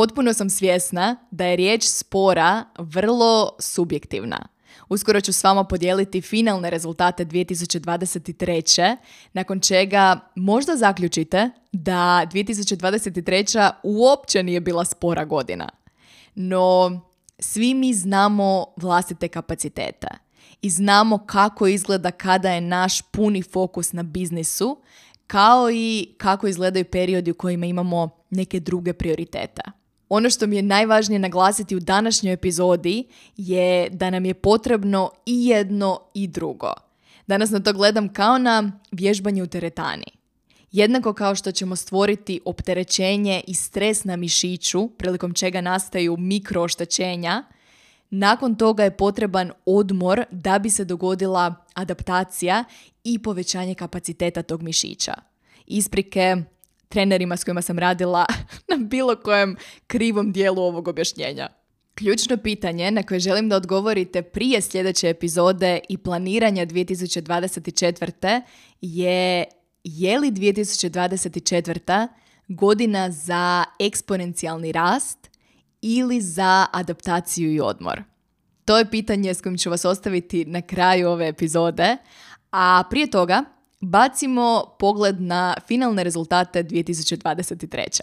Potpuno 0.00 0.32
sam 0.32 0.50
svjesna 0.50 1.16
da 1.30 1.44
je 1.44 1.56
riječ 1.56 1.84
spora 1.84 2.64
vrlo 2.78 3.50
subjektivna. 3.58 4.48
Uskoro 4.88 5.20
ću 5.20 5.32
s 5.32 5.44
vama 5.44 5.64
podijeliti 5.64 6.20
finalne 6.20 6.70
rezultate 6.70 7.24
2023. 7.24 8.96
nakon 9.32 9.60
čega 9.60 10.20
možda 10.34 10.76
zaključite 10.76 11.50
da 11.72 12.26
2023. 12.32 13.70
uopće 13.82 14.42
nije 14.42 14.60
bila 14.60 14.84
spora 14.84 15.24
godina. 15.24 15.68
No, 16.34 17.00
svi 17.38 17.74
mi 17.74 17.94
znamo 17.94 18.66
vlastite 18.76 19.28
kapacitete 19.28 20.08
i 20.62 20.70
znamo 20.70 21.18
kako 21.26 21.66
izgleda 21.66 22.10
kada 22.10 22.50
je 22.50 22.60
naš 22.60 23.02
puni 23.02 23.42
fokus 23.42 23.92
na 23.92 24.02
biznisu, 24.02 24.78
kao 25.26 25.70
i 25.70 26.14
kako 26.18 26.46
izgledaju 26.46 26.84
periodi 26.84 27.30
u 27.30 27.34
kojima 27.34 27.66
imamo 27.66 28.10
neke 28.30 28.60
druge 28.60 28.92
prioritete. 28.92 29.79
Ono 30.12 30.30
što 30.30 30.46
mi 30.46 30.56
je 30.56 30.62
najvažnije 30.62 31.18
naglasiti 31.18 31.76
u 31.76 31.80
današnjoj 31.80 32.32
epizodi 32.32 33.04
je 33.36 33.90
da 33.90 34.10
nam 34.10 34.24
je 34.24 34.34
potrebno 34.34 35.10
i 35.26 35.46
jedno 35.46 36.00
i 36.14 36.26
drugo. 36.26 36.72
Danas 37.26 37.50
na 37.50 37.60
to 37.60 37.72
gledam 37.72 38.12
kao 38.12 38.38
na 38.38 38.72
vježbanje 38.92 39.42
u 39.42 39.46
teretani. 39.46 40.04
Jednako 40.72 41.12
kao 41.12 41.34
što 41.34 41.52
ćemo 41.52 41.76
stvoriti 41.76 42.40
opterećenje 42.44 43.42
i 43.46 43.54
stres 43.54 44.04
na 44.04 44.16
mišiću, 44.16 44.88
prilikom 44.88 45.34
čega 45.34 45.60
nastaju 45.60 46.16
mikrooštećenja, 46.16 47.44
nakon 48.10 48.54
toga 48.54 48.84
je 48.84 48.96
potreban 48.96 49.50
odmor 49.66 50.24
da 50.30 50.58
bi 50.58 50.70
se 50.70 50.84
dogodila 50.84 51.54
adaptacija 51.74 52.64
i 53.04 53.18
povećanje 53.18 53.74
kapaciteta 53.74 54.42
tog 54.42 54.62
mišića. 54.62 55.14
Isprike 55.66 56.36
trenerima 56.90 57.36
s 57.36 57.44
kojima 57.44 57.62
sam 57.62 57.78
radila 57.78 58.26
na 58.70 58.76
bilo 58.76 59.16
kojem 59.16 59.56
krivom 59.86 60.32
dijelu 60.32 60.62
ovog 60.62 60.88
objašnjenja. 60.88 61.48
Ključno 61.94 62.36
pitanje 62.36 62.90
na 62.90 63.02
koje 63.02 63.20
želim 63.20 63.48
da 63.48 63.56
odgovorite 63.56 64.22
prije 64.22 64.60
sljedeće 64.60 65.08
epizode 65.08 65.80
i 65.88 65.98
planiranja 65.98 66.66
2024. 66.66 68.42
je 68.80 69.44
je 69.84 70.18
li 70.18 70.30
2024. 70.30 72.08
godina 72.48 73.10
za 73.10 73.64
eksponencijalni 73.78 74.72
rast 74.72 75.30
ili 75.82 76.20
za 76.20 76.66
adaptaciju 76.72 77.52
i 77.52 77.60
odmor? 77.60 78.02
To 78.64 78.78
je 78.78 78.90
pitanje 78.90 79.34
s 79.34 79.40
kojim 79.40 79.58
ću 79.58 79.70
vas 79.70 79.84
ostaviti 79.84 80.44
na 80.44 80.62
kraju 80.62 81.08
ove 81.08 81.28
epizode, 81.28 81.96
a 82.50 82.82
prije 82.90 83.10
toga 83.10 83.44
bacimo 83.80 84.76
pogled 84.78 85.20
na 85.20 85.54
finalne 85.66 86.04
rezultate 86.04 86.64
2023. 86.64 88.02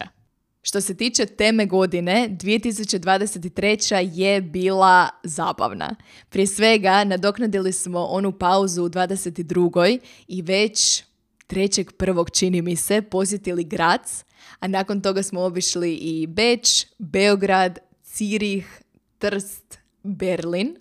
Što 0.62 0.80
se 0.80 0.94
tiče 0.96 1.26
teme 1.26 1.66
godine, 1.66 2.28
2023. 2.40 4.10
je 4.14 4.40
bila 4.40 5.08
zabavna. 5.22 5.96
Prije 6.28 6.46
svega, 6.46 7.04
nadoknadili 7.04 7.72
smo 7.72 8.04
onu 8.04 8.32
pauzu 8.32 8.84
u 8.84 8.88
22. 8.88 9.98
i 10.28 10.42
već 10.42 11.04
trećeg 11.46 11.92
prvog 11.92 12.30
čini 12.30 12.62
mi 12.62 12.76
se 12.76 13.02
posjetili 13.02 13.64
Grac, 13.64 14.24
a 14.60 14.68
nakon 14.68 15.00
toga 15.00 15.22
smo 15.22 15.40
obišli 15.40 15.94
i 15.94 16.26
Beč, 16.26 16.86
Beograd, 16.98 17.78
Cirih, 18.02 18.82
Trst, 19.18 19.78
Berlin. 20.02 20.76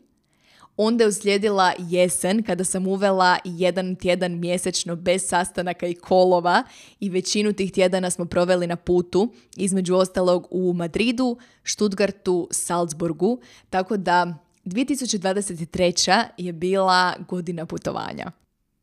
Onda 0.77 1.03
je 1.03 1.07
uslijedila 1.07 1.73
jesen 1.79 2.43
kada 2.43 2.63
sam 2.63 2.87
uvela 2.87 3.37
jedan 3.43 3.95
tjedan 3.95 4.39
mjesečno 4.39 4.95
bez 4.95 5.27
sastanaka 5.27 5.87
i 5.87 5.93
kolova 5.93 6.63
i 6.99 7.09
većinu 7.09 7.53
tih 7.53 7.71
tjedana 7.71 8.09
smo 8.09 8.25
proveli 8.25 8.67
na 8.67 8.75
putu, 8.75 9.33
između 9.55 9.95
ostalog 9.95 10.47
u 10.51 10.73
Madridu, 10.73 11.37
Stuttgartu, 11.63 12.47
Salzburgu, 12.51 13.39
tako 13.69 13.97
da 13.97 14.33
2023. 14.65 16.23
je 16.37 16.53
bila 16.53 17.13
godina 17.27 17.65
putovanja. 17.65 18.31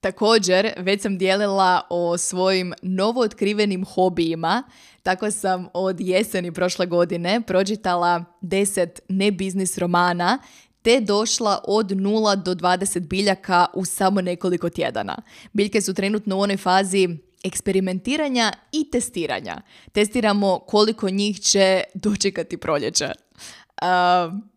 Također, 0.00 0.72
već 0.78 1.02
sam 1.02 1.18
dijelila 1.18 1.80
o 1.90 2.18
svojim 2.18 2.74
novootkrivenim 2.82 3.84
hobijima, 3.84 4.62
tako 5.02 5.30
sam 5.30 5.68
od 5.74 6.00
jeseni 6.00 6.52
prošle 6.52 6.86
godine 6.86 7.40
pročitala 7.46 8.24
10 8.42 8.88
nebiznis 9.08 9.78
romana 9.78 10.38
te 10.84 11.00
došla 11.00 11.60
od 11.64 11.90
0 11.90 12.42
do 12.42 12.54
20 12.54 13.00
biljaka 13.00 13.66
u 13.74 13.84
samo 13.84 14.20
nekoliko 14.20 14.70
tjedana. 14.70 15.16
Biljke 15.52 15.80
su 15.80 15.94
trenutno 15.94 16.36
u 16.36 16.40
onoj 16.40 16.56
fazi 16.56 17.08
eksperimentiranja 17.44 18.52
i 18.72 18.90
testiranja. 18.90 19.60
Testiramo 19.92 20.58
koliko 20.58 21.10
njih 21.10 21.40
će 21.40 21.82
dočekati 21.94 22.56
proljeće. 22.56 23.12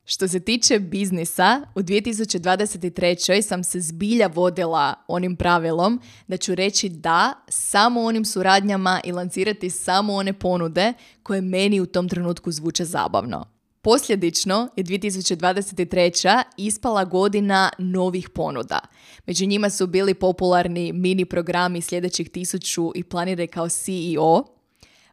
što 0.06 0.28
se 0.28 0.40
tiče 0.40 0.80
biznisa, 0.80 1.62
u 1.76 1.80
2023. 1.80 3.42
sam 3.42 3.64
se 3.64 3.80
zbilja 3.82 4.28
vodila 4.28 4.94
onim 5.08 5.36
pravilom 5.36 6.02
da 6.28 6.38
ću 6.38 6.56
reći 6.56 6.90
da 6.90 7.34
samo 7.50 8.02
onim 8.02 8.26
suradnjama 8.26 9.02
i 9.04 9.12
lancirati 9.12 9.70
samo 9.70 10.14
one 10.14 10.34
ponude 10.34 10.94
koje 11.24 11.42
meni 11.42 11.82
u 11.82 11.86
tom 11.86 12.10
trenutku 12.10 12.52
zvuče 12.52 12.86
zabavno. 12.86 13.57
Posljedično 13.88 14.70
je 14.76 14.84
2023. 14.84 16.44
ispala 16.58 17.04
godina 17.06 17.70
novih 17.78 18.30
ponuda. 18.30 18.80
Među 19.26 19.46
njima 19.46 19.70
su 19.70 19.88
bili 19.88 20.14
popularni 20.14 20.94
mini 20.94 21.26
programi 21.26 21.82
sljedećih 21.82 22.30
tisuću 22.30 22.92
i 22.96 23.04
planire 23.04 23.48
kao 23.48 23.70
CEO. 23.70 24.44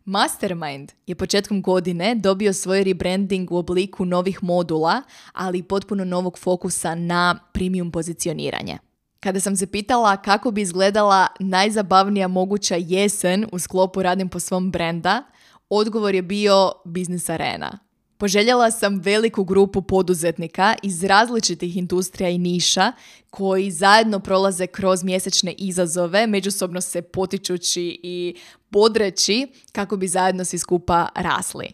Mastermind 0.04 0.92
je 1.06 1.14
početkom 1.14 1.62
godine 1.62 2.14
dobio 2.14 2.52
svoj 2.52 2.84
rebranding 2.84 3.52
u 3.52 3.56
obliku 3.56 4.04
novih 4.04 4.42
modula, 4.42 5.02
ali 5.32 5.58
i 5.58 5.62
potpuno 5.62 6.04
novog 6.04 6.38
fokusa 6.38 6.94
na 6.94 7.38
premium 7.52 7.90
pozicioniranje. 7.90 8.78
Kada 9.20 9.40
sam 9.40 9.56
se 9.56 9.66
pitala 9.66 10.16
kako 10.16 10.50
bi 10.50 10.60
izgledala 10.60 11.26
najzabavnija 11.40 12.28
moguća 12.28 12.76
jesen 12.78 13.46
u 13.52 13.58
sklopu 13.58 14.02
Radim 14.02 14.28
po 14.28 14.40
svom 14.40 14.70
brenda, 14.70 15.22
odgovor 15.68 16.14
je 16.14 16.22
bio 16.22 16.72
Business 16.84 17.30
Arena. 17.30 17.84
Poželjela 18.18 18.70
sam 18.70 19.00
veliku 19.00 19.44
grupu 19.44 19.82
poduzetnika 19.82 20.74
iz 20.82 21.04
različitih 21.04 21.76
industrija 21.76 22.30
i 22.30 22.38
niša 22.38 22.92
koji 23.30 23.70
zajedno 23.70 24.20
prolaze 24.20 24.66
kroz 24.66 25.04
mjesečne 25.04 25.54
izazove, 25.58 26.26
međusobno 26.26 26.80
se 26.80 27.02
potičući 27.02 28.00
i 28.02 28.34
bodreći 28.70 29.46
kako 29.72 29.96
bi 29.96 30.08
zajedno 30.08 30.44
svi 30.44 30.58
skupa 30.58 31.08
rasli. 31.14 31.66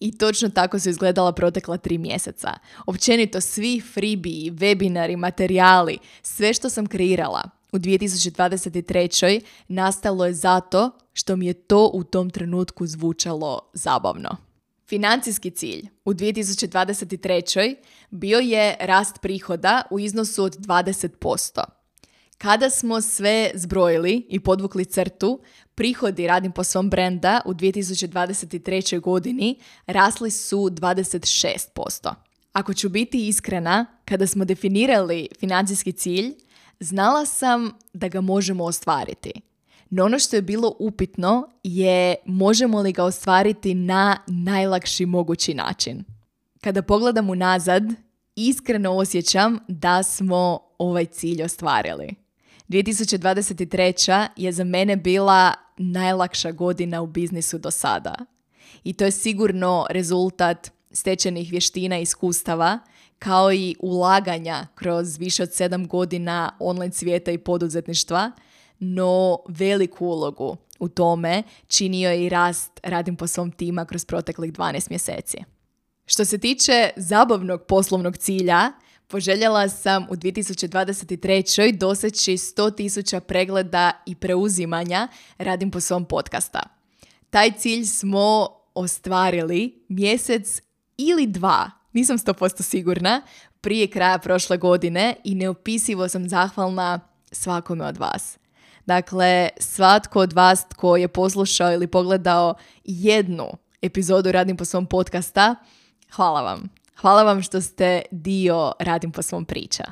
I 0.00 0.18
točno 0.18 0.48
tako 0.48 0.78
su 0.78 0.88
izgledala 0.88 1.32
protekla 1.32 1.76
tri 1.76 1.98
mjeseca. 1.98 2.52
Općenito 2.86 3.40
svi 3.40 3.82
freebie, 3.94 4.52
webinari, 4.52 5.16
materijali, 5.16 5.98
sve 6.22 6.54
što 6.54 6.70
sam 6.70 6.86
kreirala 6.86 7.42
u 7.72 7.78
2023. 7.78 9.40
nastalo 9.68 10.26
je 10.26 10.34
zato 10.34 10.90
što 11.12 11.36
mi 11.36 11.46
je 11.46 11.52
to 11.54 11.90
u 11.94 12.04
tom 12.04 12.30
trenutku 12.30 12.86
zvučalo 12.86 13.60
zabavno. 13.72 14.36
Financijski 14.88 15.50
cilj 15.50 15.88
u 16.04 16.14
2023. 16.14 17.76
bio 18.10 18.38
je 18.38 18.76
rast 18.80 19.16
prihoda 19.22 19.82
u 19.90 19.98
iznosu 19.98 20.44
od 20.44 20.56
20%. 20.56 21.64
Kada 22.38 22.70
smo 22.70 23.00
sve 23.00 23.50
zbrojili 23.54 24.26
i 24.28 24.40
podvukli 24.40 24.84
crtu, 24.84 25.40
prihodi 25.74 26.26
radim 26.26 26.52
po 26.52 26.64
svom 26.64 26.90
brenda 26.90 27.40
u 27.44 27.54
2023. 27.54 29.00
godini 29.00 29.58
rasli 29.86 30.30
su 30.30 30.56
26%. 30.56 32.14
Ako 32.52 32.74
ću 32.74 32.88
biti 32.88 33.28
iskrena, 33.28 33.86
kada 34.04 34.26
smo 34.26 34.44
definirali 34.44 35.28
financijski 35.38 35.92
cilj, 35.92 36.34
znala 36.80 37.26
sam 37.26 37.70
da 37.92 38.08
ga 38.08 38.20
možemo 38.20 38.64
ostvariti. 38.64 39.32
No 39.90 40.04
ono 40.04 40.18
što 40.18 40.36
je 40.36 40.42
bilo 40.42 40.76
upitno 40.78 41.48
je 41.62 42.14
možemo 42.24 42.80
li 42.80 42.92
ga 42.92 43.04
ostvariti 43.04 43.74
na 43.74 44.16
najlakši 44.26 45.06
mogući 45.06 45.54
način. 45.54 46.04
Kada 46.60 46.82
pogledam 46.82 47.30
unazad, 47.30 47.82
iskreno 48.36 48.92
osjećam 48.92 49.58
da 49.68 50.02
smo 50.02 50.60
ovaj 50.78 51.04
cilj 51.04 51.42
ostvarili. 51.42 52.14
2023. 52.68 54.28
je 54.36 54.52
za 54.52 54.64
mene 54.64 54.96
bila 54.96 55.54
najlakša 55.76 56.52
godina 56.52 57.02
u 57.02 57.06
biznisu 57.06 57.58
do 57.58 57.70
sada. 57.70 58.14
I 58.84 58.92
to 58.92 59.04
je 59.04 59.10
sigurno 59.10 59.86
rezultat 59.90 60.70
stečenih 60.90 61.50
vještina 61.50 61.98
i 61.98 62.02
iskustava, 62.02 62.78
kao 63.18 63.52
i 63.52 63.76
ulaganja 63.80 64.66
kroz 64.74 65.18
više 65.18 65.42
od 65.42 65.54
sedam 65.54 65.88
godina 65.88 66.56
online 66.58 66.92
svijeta 66.92 67.30
i 67.30 67.38
poduzetništva– 67.38 68.32
no 68.78 69.38
veliku 69.48 70.06
ulogu 70.06 70.56
u 70.78 70.88
tome 70.88 71.42
činio 71.68 72.10
je 72.10 72.26
i 72.26 72.28
rast 72.28 72.80
radim 72.82 73.16
po 73.16 73.26
svom 73.26 73.50
tima 73.50 73.84
kroz 73.84 74.04
proteklih 74.04 74.52
12 74.52 74.90
mjeseci. 74.90 75.38
Što 76.06 76.24
se 76.24 76.38
tiče 76.38 76.90
zabavnog 76.96 77.62
poslovnog 77.68 78.16
cilja, 78.16 78.72
poželjela 79.08 79.68
sam 79.68 80.06
u 80.10 80.16
2023. 80.16 81.76
doseći 81.76 82.32
100.000 82.32 83.20
pregleda 83.20 83.92
i 84.06 84.14
preuzimanja 84.14 85.08
radim 85.38 85.70
po 85.70 85.80
svom 85.80 86.04
podcasta. 86.04 86.62
Taj 87.30 87.52
cilj 87.52 87.84
smo 87.84 88.48
ostvarili 88.74 89.84
mjesec 89.88 90.62
ili 90.96 91.26
dva, 91.26 91.70
nisam 91.92 92.18
100% 92.18 92.62
sigurna, 92.62 93.22
prije 93.60 93.86
kraja 93.86 94.18
prošle 94.18 94.56
godine 94.56 95.16
i 95.24 95.34
neopisivo 95.34 96.08
sam 96.08 96.28
zahvalna 96.28 97.00
svakome 97.32 97.84
od 97.84 97.96
vas. 97.96 98.38
Dakle, 98.86 99.48
svatko 99.58 100.20
od 100.20 100.32
vas 100.32 100.68
tko 100.68 100.96
je 100.96 101.08
poslušao 101.08 101.72
ili 101.72 101.86
pogledao 101.86 102.54
jednu 102.84 103.46
epizodu 103.82 104.32
Radim 104.32 104.56
po 104.56 104.64
svom 104.64 104.86
podcasta, 104.86 105.54
hvala 106.12 106.42
vam. 106.42 106.68
Hvala 107.00 107.22
vam 107.22 107.42
što 107.42 107.60
ste 107.60 108.02
dio 108.10 108.72
Radim 108.78 109.12
po 109.12 109.22
svom 109.22 109.44
priča. 109.44 109.84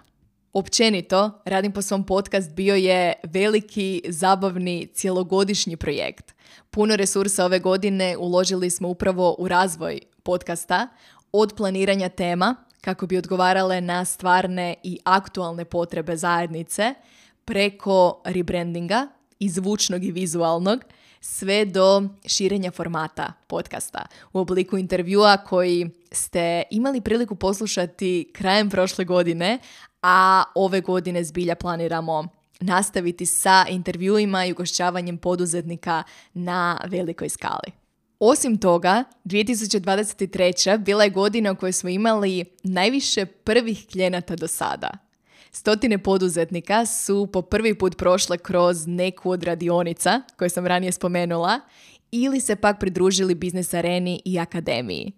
Općenito, 0.52 1.30
Radim 1.44 1.72
po 1.72 1.82
svom 1.82 2.06
podcast 2.06 2.52
bio 2.52 2.74
je 2.74 3.12
veliki, 3.22 4.02
zabavni, 4.08 4.88
cjelogodišnji 4.94 5.76
projekt. 5.76 6.34
Puno 6.70 6.96
resursa 6.96 7.44
ove 7.44 7.58
godine 7.58 8.16
uložili 8.16 8.70
smo 8.70 8.88
upravo 8.88 9.36
u 9.38 9.48
razvoj 9.48 10.00
podcasta, 10.22 10.88
od 11.32 11.54
planiranja 11.56 12.08
tema 12.08 12.56
kako 12.80 13.06
bi 13.06 13.18
odgovarale 13.18 13.80
na 13.80 14.04
stvarne 14.04 14.74
i 14.82 14.98
aktualne 15.04 15.64
potrebe 15.64 16.16
zajednice, 16.16 16.94
preko 17.44 18.22
rebrandinga 18.24 19.08
i 19.38 19.48
zvučnog 19.48 20.04
i 20.04 20.12
vizualnog 20.12 20.84
sve 21.20 21.64
do 21.64 22.02
širenja 22.26 22.70
formata 22.70 23.32
podcasta 23.46 24.06
u 24.32 24.38
obliku 24.38 24.78
intervjua 24.78 25.36
koji 25.36 25.90
ste 26.12 26.62
imali 26.70 27.00
priliku 27.00 27.34
poslušati 27.34 28.30
krajem 28.32 28.70
prošle 28.70 29.04
godine, 29.04 29.58
a 30.02 30.44
ove 30.54 30.80
godine 30.80 31.24
zbilja 31.24 31.54
planiramo 31.54 32.28
nastaviti 32.60 33.26
sa 33.26 33.66
intervjuima 33.70 34.44
i 34.44 34.52
ugošćavanjem 34.52 35.18
poduzetnika 35.18 36.02
na 36.34 36.80
velikoj 36.86 37.28
skali. 37.28 37.72
Osim 38.18 38.58
toga, 38.58 39.04
2023. 39.24 40.78
bila 40.78 41.04
je 41.04 41.10
godina 41.10 41.52
u 41.52 41.56
kojoj 41.56 41.72
smo 41.72 41.88
imali 41.88 42.44
najviše 42.62 43.26
prvih 43.26 43.86
klijenata 43.92 44.36
do 44.36 44.48
sada. 44.48 44.90
Stotine 45.56 45.98
poduzetnika 45.98 46.86
su 46.86 47.28
po 47.32 47.42
prvi 47.42 47.78
put 47.78 47.96
prošle 47.96 48.38
kroz 48.38 48.86
neku 48.86 49.30
od 49.30 49.42
radionica 49.42 50.22
koje 50.36 50.48
sam 50.48 50.66
ranije 50.66 50.92
spomenula 50.92 51.60
ili 52.10 52.40
se 52.40 52.56
pak 52.56 52.80
pridružili 52.80 53.34
biznis 53.34 53.74
areni 53.74 54.22
i 54.24 54.38
akademiji. 54.38 55.12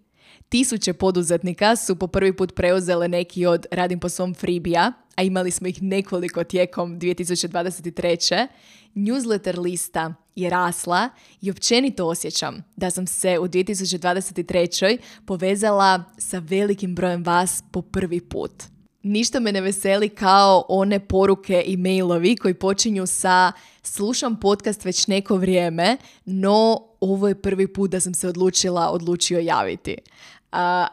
Tisuće 0.49 0.93
poduzetnika 0.93 1.75
su 1.75 1.95
po 1.95 2.07
prvi 2.07 2.33
put 2.33 2.55
preuzele 2.55 3.07
neki 3.07 3.45
od 3.45 3.65
Radim 3.71 3.99
po 3.99 4.09
svom 4.09 4.33
freebija, 4.33 4.93
a 5.15 5.23
imali 5.23 5.51
smo 5.51 5.67
ih 5.67 5.83
nekoliko 5.83 6.43
tijekom 6.43 6.99
2023. 6.99 8.47
Newsletter 8.95 9.59
lista 9.59 10.13
je 10.35 10.49
rasla 10.49 11.09
i 11.41 11.51
općenito 11.51 12.05
osjećam 12.05 12.63
da 12.75 12.91
sam 12.91 13.07
se 13.07 13.39
u 13.39 13.47
2023. 13.47 14.97
povezala 15.25 16.03
sa 16.17 16.39
velikim 16.39 16.95
brojem 16.95 17.23
vas 17.23 17.63
po 17.71 17.81
prvi 17.81 18.21
put. 18.21 18.76
Ništa 19.07 19.39
me 19.39 19.51
ne 19.51 19.61
veseli 19.61 20.09
kao 20.09 20.65
one 20.69 20.99
poruke 20.99 21.63
i 21.65 21.77
mailovi 21.77 22.35
koji 22.35 22.53
počinju 22.53 23.07
sa 23.07 23.51
slušam 23.83 24.39
podcast 24.39 24.85
već 24.85 25.07
neko 25.07 25.35
vrijeme, 25.35 25.97
no 26.25 26.81
ovo 26.99 27.27
je 27.27 27.41
prvi 27.41 27.73
put 27.73 27.91
da 27.91 27.99
sam 27.99 28.13
se 28.13 28.27
odlučila, 28.27 28.89
odlučio 28.89 29.39
javiti. 29.39 29.97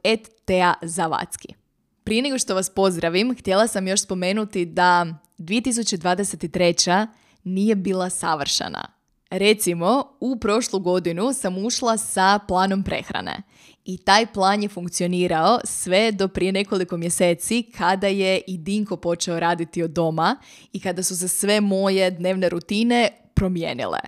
@teazavatski. 0.45 1.56
Prije 2.07 2.21
nego 2.21 2.37
što 2.37 2.55
vas 2.55 2.69
pozdravim, 2.69 3.35
htjela 3.39 3.67
sam 3.67 3.87
još 3.87 4.01
spomenuti 4.01 4.65
da 4.65 5.05
2023. 5.37 7.07
nije 7.43 7.75
bila 7.75 8.09
savršena. 8.09 8.87
Recimo, 9.29 10.03
u 10.19 10.39
prošlu 10.39 10.79
godinu 10.79 11.33
sam 11.33 11.65
ušla 11.65 11.97
sa 11.97 12.39
planom 12.47 12.83
prehrane 12.83 13.41
i 13.85 13.97
taj 13.97 14.25
plan 14.25 14.63
je 14.63 14.69
funkcionirao 14.69 15.59
sve 15.63 16.11
do 16.11 16.27
prije 16.27 16.51
nekoliko 16.51 16.97
mjeseci 16.97 17.63
kada 17.77 18.07
je 18.07 18.41
i 18.47 18.57
Dinko 18.57 18.97
počeo 18.97 19.39
raditi 19.39 19.83
od 19.83 19.91
doma 19.91 20.35
i 20.73 20.79
kada 20.79 21.03
su 21.03 21.17
se 21.17 21.27
sve 21.27 21.61
moje 21.61 22.11
dnevne 22.11 22.49
rutine 22.49 23.09
promijenile. 23.33 23.99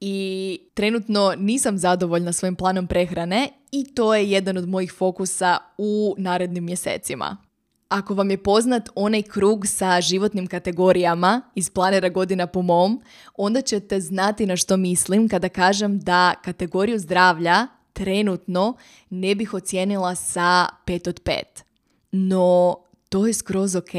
I 0.00 0.58
trenutno 0.74 1.34
nisam 1.38 1.78
zadovoljna 1.78 2.32
svojim 2.32 2.56
planom 2.56 2.86
prehrane 2.86 3.48
i 3.72 3.94
to 3.94 4.14
je 4.14 4.30
jedan 4.30 4.56
od 4.56 4.68
mojih 4.68 4.92
fokusa 4.92 5.58
u 5.78 6.14
narednim 6.18 6.64
mjesecima. 6.64 7.36
Ako 7.88 8.14
vam 8.14 8.30
je 8.30 8.42
poznat 8.42 8.88
onaj 8.94 9.22
krug 9.22 9.66
sa 9.66 10.00
životnim 10.00 10.46
kategorijama 10.46 11.42
iz 11.54 11.70
planera 11.70 12.08
godina 12.08 12.46
po 12.46 12.62
mom, 12.62 13.02
onda 13.34 13.60
ćete 13.60 14.00
znati 14.00 14.46
na 14.46 14.56
što 14.56 14.76
mislim 14.76 15.28
kada 15.28 15.48
kažem 15.48 16.00
da 16.00 16.34
kategoriju 16.44 16.98
zdravlja 16.98 17.66
trenutno 17.92 18.76
ne 19.10 19.34
bih 19.34 19.54
ocijenila 19.54 20.14
sa 20.14 20.66
5 20.86 21.08
od 21.08 21.22
5. 21.22 21.42
No, 22.12 22.76
to 23.08 23.26
je 23.26 23.34
skroz 23.34 23.76
ok. 23.76 23.92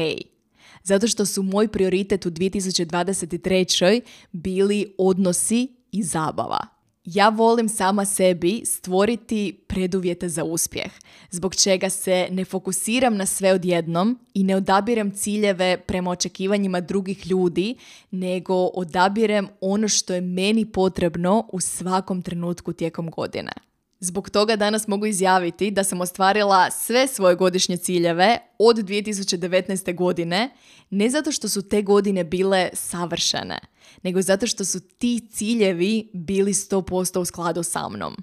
Zato 0.82 1.06
što 1.06 1.26
su 1.26 1.42
moj 1.42 1.68
prioritet 1.68 2.26
u 2.26 2.30
2023. 2.30 4.00
bili 4.32 4.94
odnosi 4.98 5.79
i 5.92 6.02
zabava. 6.02 6.80
Ja 7.04 7.28
volim 7.28 7.68
sama 7.68 8.04
sebi 8.04 8.62
stvoriti 8.64 9.64
preduvjete 9.66 10.28
za 10.28 10.44
uspjeh, 10.44 10.92
zbog 11.30 11.54
čega 11.56 11.90
se 11.90 12.28
ne 12.30 12.44
fokusiram 12.44 13.16
na 13.16 13.26
sve 13.26 13.52
odjednom 13.52 14.18
i 14.34 14.44
ne 14.44 14.56
odabirem 14.56 15.10
ciljeve 15.10 15.78
prema 15.86 16.10
očekivanjima 16.10 16.80
drugih 16.80 17.26
ljudi, 17.26 17.76
nego 18.10 18.54
odabirem 18.54 19.48
ono 19.60 19.88
što 19.88 20.14
je 20.14 20.20
meni 20.20 20.66
potrebno 20.66 21.48
u 21.52 21.60
svakom 21.60 22.22
trenutku 22.22 22.72
tijekom 22.72 23.10
godine. 23.10 23.52
Zbog 24.02 24.30
toga 24.30 24.56
danas 24.56 24.88
mogu 24.88 25.06
izjaviti 25.06 25.70
da 25.70 25.84
sam 25.84 26.00
ostvarila 26.00 26.70
sve 26.70 27.06
svoje 27.06 27.36
godišnje 27.36 27.76
ciljeve 27.76 28.38
od 28.58 28.76
2019. 28.76 29.94
godine, 29.94 30.50
ne 30.90 31.10
zato 31.10 31.32
što 31.32 31.48
su 31.48 31.68
te 31.68 31.82
godine 31.82 32.24
bile 32.24 32.70
savršene, 32.72 33.58
nego 34.02 34.22
zato 34.22 34.46
što 34.46 34.64
su 34.64 34.80
ti 34.80 35.28
ciljevi 35.32 36.10
bili 36.14 36.52
100% 36.52 37.18
u 37.18 37.24
skladu 37.24 37.62
sa 37.62 37.88
mnom. 37.88 38.16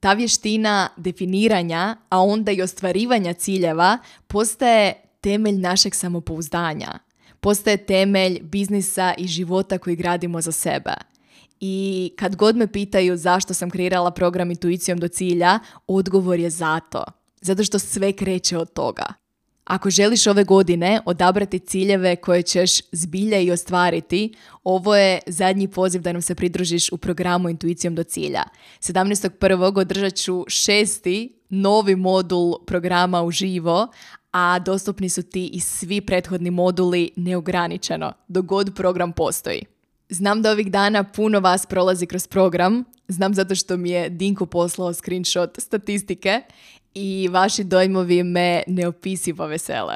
Ta 0.00 0.12
vještina 0.12 0.88
definiranja, 0.96 1.96
a 2.08 2.20
onda 2.20 2.52
i 2.52 2.62
ostvarivanja 2.62 3.32
ciljeva 3.32 3.98
postaje 4.26 4.94
temelj 5.20 5.58
našeg 5.58 5.94
samopouzdanja. 5.94 6.98
Postaje 7.40 7.76
temelj 7.76 8.40
biznisa 8.42 9.14
i 9.18 9.26
života 9.26 9.78
koji 9.78 9.96
gradimo 9.96 10.40
za 10.40 10.52
sebe. 10.52 10.94
I 11.66 12.10
kad 12.16 12.36
god 12.36 12.56
me 12.56 12.66
pitaju 12.66 13.16
zašto 13.16 13.54
sam 13.54 13.70
kreirala 13.70 14.10
program 14.10 14.50
Intuicijom 14.50 14.98
do 14.98 15.08
cilja, 15.08 15.58
odgovor 15.86 16.40
je 16.40 16.50
zato. 16.50 17.04
Zato 17.40 17.64
što 17.64 17.78
sve 17.78 18.12
kreće 18.12 18.58
od 18.58 18.72
toga. 18.72 19.04
Ako 19.64 19.90
želiš 19.90 20.26
ove 20.26 20.44
godine 20.44 21.00
odabrati 21.06 21.58
ciljeve 21.58 22.16
koje 22.16 22.42
ćeš 22.42 22.70
zbilja 22.92 23.40
i 23.40 23.50
ostvariti, 23.50 24.34
ovo 24.64 24.96
je 24.96 25.18
zadnji 25.26 25.68
poziv 25.68 26.02
da 26.02 26.12
nam 26.12 26.22
se 26.22 26.34
pridružiš 26.34 26.92
u 26.92 26.96
programu 26.96 27.48
Intuicijom 27.48 27.94
do 27.94 28.02
cilja. 28.02 28.42
17.1. 28.80 29.78
održat 29.78 30.14
ću 30.14 30.44
šesti 30.48 31.38
novi 31.48 31.96
modul 31.96 32.54
programa 32.66 33.22
uživo, 33.22 33.88
a 34.32 34.58
dostupni 34.58 35.08
su 35.08 35.22
ti 35.22 35.50
i 35.52 35.60
svi 35.60 36.00
prethodni 36.00 36.50
moduli 36.50 37.10
neograničeno, 37.16 38.12
dok 38.28 38.44
god 38.44 38.74
program 38.74 39.12
postoji. 39.12 39.74
Znam 40.08 40.42
da 40.42 40.50
ovih 40.50 40.70
dana 40.70 41.04
puno 41.04 41.40
vas 41.40 41.66
prolazi 41.66 42.06
kroz 42.06 42.26
program, 42.26 42.84
znam 43.08 43.34
zato 43.34 43.54
što 43.54 43.76
mi 43.76 43.90
je 43.90 44.08
Dinko 44.08 44.46
poslao 44.46 44.94
screenshot 44.94 45.58
statistike 45.58 46.40
i 46.94 47.28
vaši 47.28 47.64
dojmovi 47.64 48.22
me 48.22 48.62
neopisivo 48.66 49.46
vesele. 49.46 49.94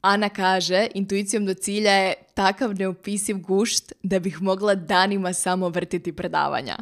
Ana 0.00 0.28
kaže, 0.28 0.86
intuicijom 0.94 1.46
do 1.46 1.54
cilja 1.54 1.92
je 1.92 2.14
takav 2.34 2.74
neopisiv 2.74 3.38
gušt 3.38 3.92
da 4.02 4.18
bih 4.18 4.42
mogla 4.42 4.74
danima 4.74 5.32
samo 5.32 5.68
vrtiti 5.68 6.12
predavanja. 6.12 6.76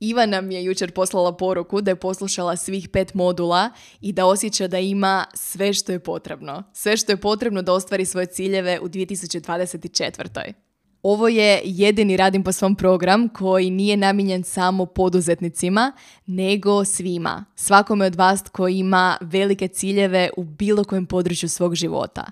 Iva 0.00 0.26
nam 0.26 0.50
je 0.50 0.64
jučer 0.64 0.92
poslala 0.92 1.36
poruku 1.36 1.80
da 1.80 1.90
je 1.90 1.96
poslušala 1.96 2.56
svih 2.56 2.88
pet 2.88 3.14
modula 3.14 3.70
i 4.00 4.12
da 4.12 4.26
osjeća 4.26 4.68
da 4.68 4.78
ima 4.78 5.24
sve 5.34 5.72
što 5.72 5.92
je 5.92 6.00
potrebno. 6.00 6.62
Sve 6.72 6.96
što 6.96 7.12
je 7.12 7.16
potrebno 7.16 7.62
da 7.62 7.72
ostvari 7.72 8.04
svoje 8.04 8.26
ciljeve 8.26 8.80
u 8.80 8.88
2024. 8.88 10.67
Ovo 11.02 11.28
je 11.28 11.60
jedini 11.64 12.16
radim 12.16 12.44
po 12.44 12.52
svom 12.52 12.76
program 12.76 13.28
koji 13.28 13.70
nije 13.70 13.96
namijenjen 13.96 14.44
samo 14.44 14.86
poduzetnicima, 14.86 15.92
nego 16.26 16.84
svima. 16.84 17.44
Svakome 17.54 18.06
od 18.06 18.14
vas 18.14 18.42
koji 18.52 18.78
ima 18.78 19.18
velike 19.20 19.68
ciljeve 19.68 20.30
u 20.36 20.44
bilo 20.44 20.84
kojem 20.84 21.06
području 21.06 21.48
svog 21.48 21.74
života. 21.74 22.24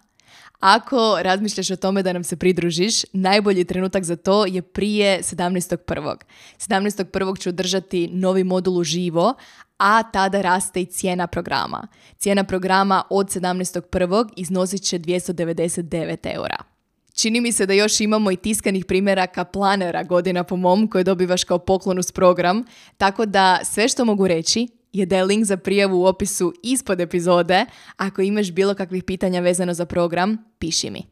Ako 0.60 1.18
razmišljaš 1.22 1.70
o 1.70 1.76
tome 1.76 2.02
da 2.02 2.12
nam 2.12 2.24
se 2.24 2.36
pridružiš, 2.36 3.04
najbolji 3.12 3.64
trenutak 3.64 4.04
za 4.04 4.16
to 4.16 4.46
je 4.46 4.62
prije 4.62 5.22
17.1. 5.22 6.16
17.1. 6.58 7.40
ću 7.40 7.52
držati 7.52 8.08
novi 8.12 8.44
modul 8.44 8.84
živo, 8.84 9.34
a 9.78 10.02
tada 10.02 10.40
raste 10.40 10.80
i 10.80 10.86
cijena 10.86 11.26
programa. 11.26 11.88
Cijena 12.18 12.44
programa 12.44 13.02
od 13.10 13.26
17.1. 13.26 14.28
iznosit 14.36 14.82
će 14.82 14.98
299 14.98 16.34
eura. 16.34 16.75
Čini 17.16 17.40
mi 17.40 17.52
se 17.52 17.66
da 17.66 17.72
još 17.72 18.00
imamo 18.00 18.30
i 18.30 18.36
tiskanih 18.36 18.84
primjeraka 18.84 19.44
planera 19.44 20.02
godina 20.02 20.44
po 20.44 20.56
mom 20.56 20.88
koje 20.88 21.04
dobivaš 21.04 21.44
kao 21.44 21.58
poklon 21.58 21.98
uz 21.98 22.12
program, 22.12 22.64
tako 22.96 23.26
da 23.26 23.60
sve 23.64 23.88
što 23.88 24.04
mogu 24.04 24.28
reći 24.28 24.68
je 24.92 25.06
da 25.06 25.16
je 25.16 25.24
link 25.24 25.44
za 25.44 25.56
prijavu 25.56 26.00
u 26.00 26.06
opisu 26.06 26.54
ispod 26.62 27.00
epizode. 27.00 27.64
Ako 27.96 28.22
imaš 28.22 28.52
bilo 28.52 28.74
kakvih 28.74 29.04
pitanja 29.04 29.40
vezano 29.40 29.74
za 29.74 29.86
program, 29.86 30.36
piši 30.58 30.90
mi. 30.90 31.02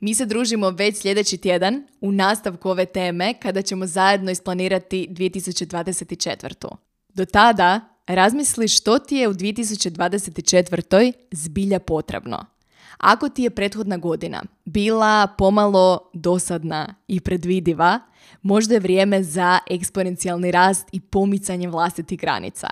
Mi 0.00 0.14
se 0.14 0.26
družimo 0.26 0.70
već 0.70 0.96
sljedeći 0.96 1.38
tjedan 1.38 1.86
u 2.00 2.12
nastavku 2.12 2.70
ove 2.70 2.86
teme 2.86 3.34
kada 3.40 3.62
ćemo 3.62 3.86
zajedno 3.86 4.30
isplanirati 4.30 5.08
2024. 5.10 6.76
Do 7.14 7.24
tada 7.24 7.80
razmisli 8.06 8.68
što 8.68 8.98
ti 8.98 9.16
je 9.16 9.28
u 9.28 9.34
2024. 9.34 11.12
zbilja 11.30 11.78
potrebno. 11.78 12.55
Ako 12.98 13.28
ti 13.28 13.42
je 13.42 13.50
prethodna 13.50 13.96
godina 13.96 14.42
bila 14.64 15.26
pomalo 15.26 16.10
dosadna 16.12 16.94
i 17.08 17.20
predvidiva, 17.20 18.00
možda 18.42 18.74
je 18.74 18.80
vrijeme 18.80 19.22
za 19.22 19.58
eksponencijalni 19.70 20.50
rast 20.50 20.88
i 20.92 21.00
pomicanje 21.00 21.68
vlastitih 21.68 22.20
granica. 22.20 22.68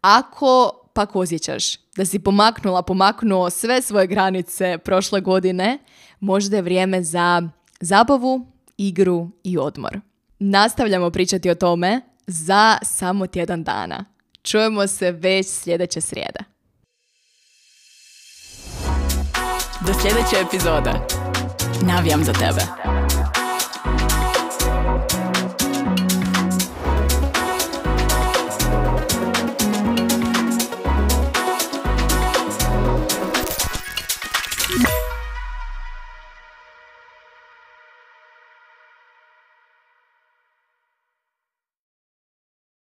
Ako 0.00 0.70
pak 0.94 1.16
osjećaš 1.16 1.76
da 1.96 2.04
si 2.04 2.18
pomaknula, 2.18 2.82
pomaknuo 2.82 3.50
sve 3.50 3.82
svoje 3.82 4.06
granice 4.06 4.78
prošle 4.78 5.20
godine, 5.20 5.78
možda 6.20 6.56
je 6.56 6.62
vrijeme 6.62 7.02
za 7.02 7.42
zabavu, 7.80 8.46
igru 8.76 9.30
i 9.44 9.58
odmor. 9.58 10.00
Nastavljamo 10.38 11.10
pričati 11.10 11.50
o 11.50 11.54
tome 11.54 12.00
za 12.26 12.78
samo 12.82 13.26
tjedan 13.26 13.64
dana. 13.64 14.04
Čujemo 14.42 14.86
se 14.86 15.12
već 15.12 15.46
sljedeće 15.48 16.00
srijede. 16.00 16.53
Do 19.86 19.94
sljedeće 19.94 20.36
epizode. 20.46 20.90
Navijam 21.82 22.24
za 22.24 22.32
tebe. 22.32 22.60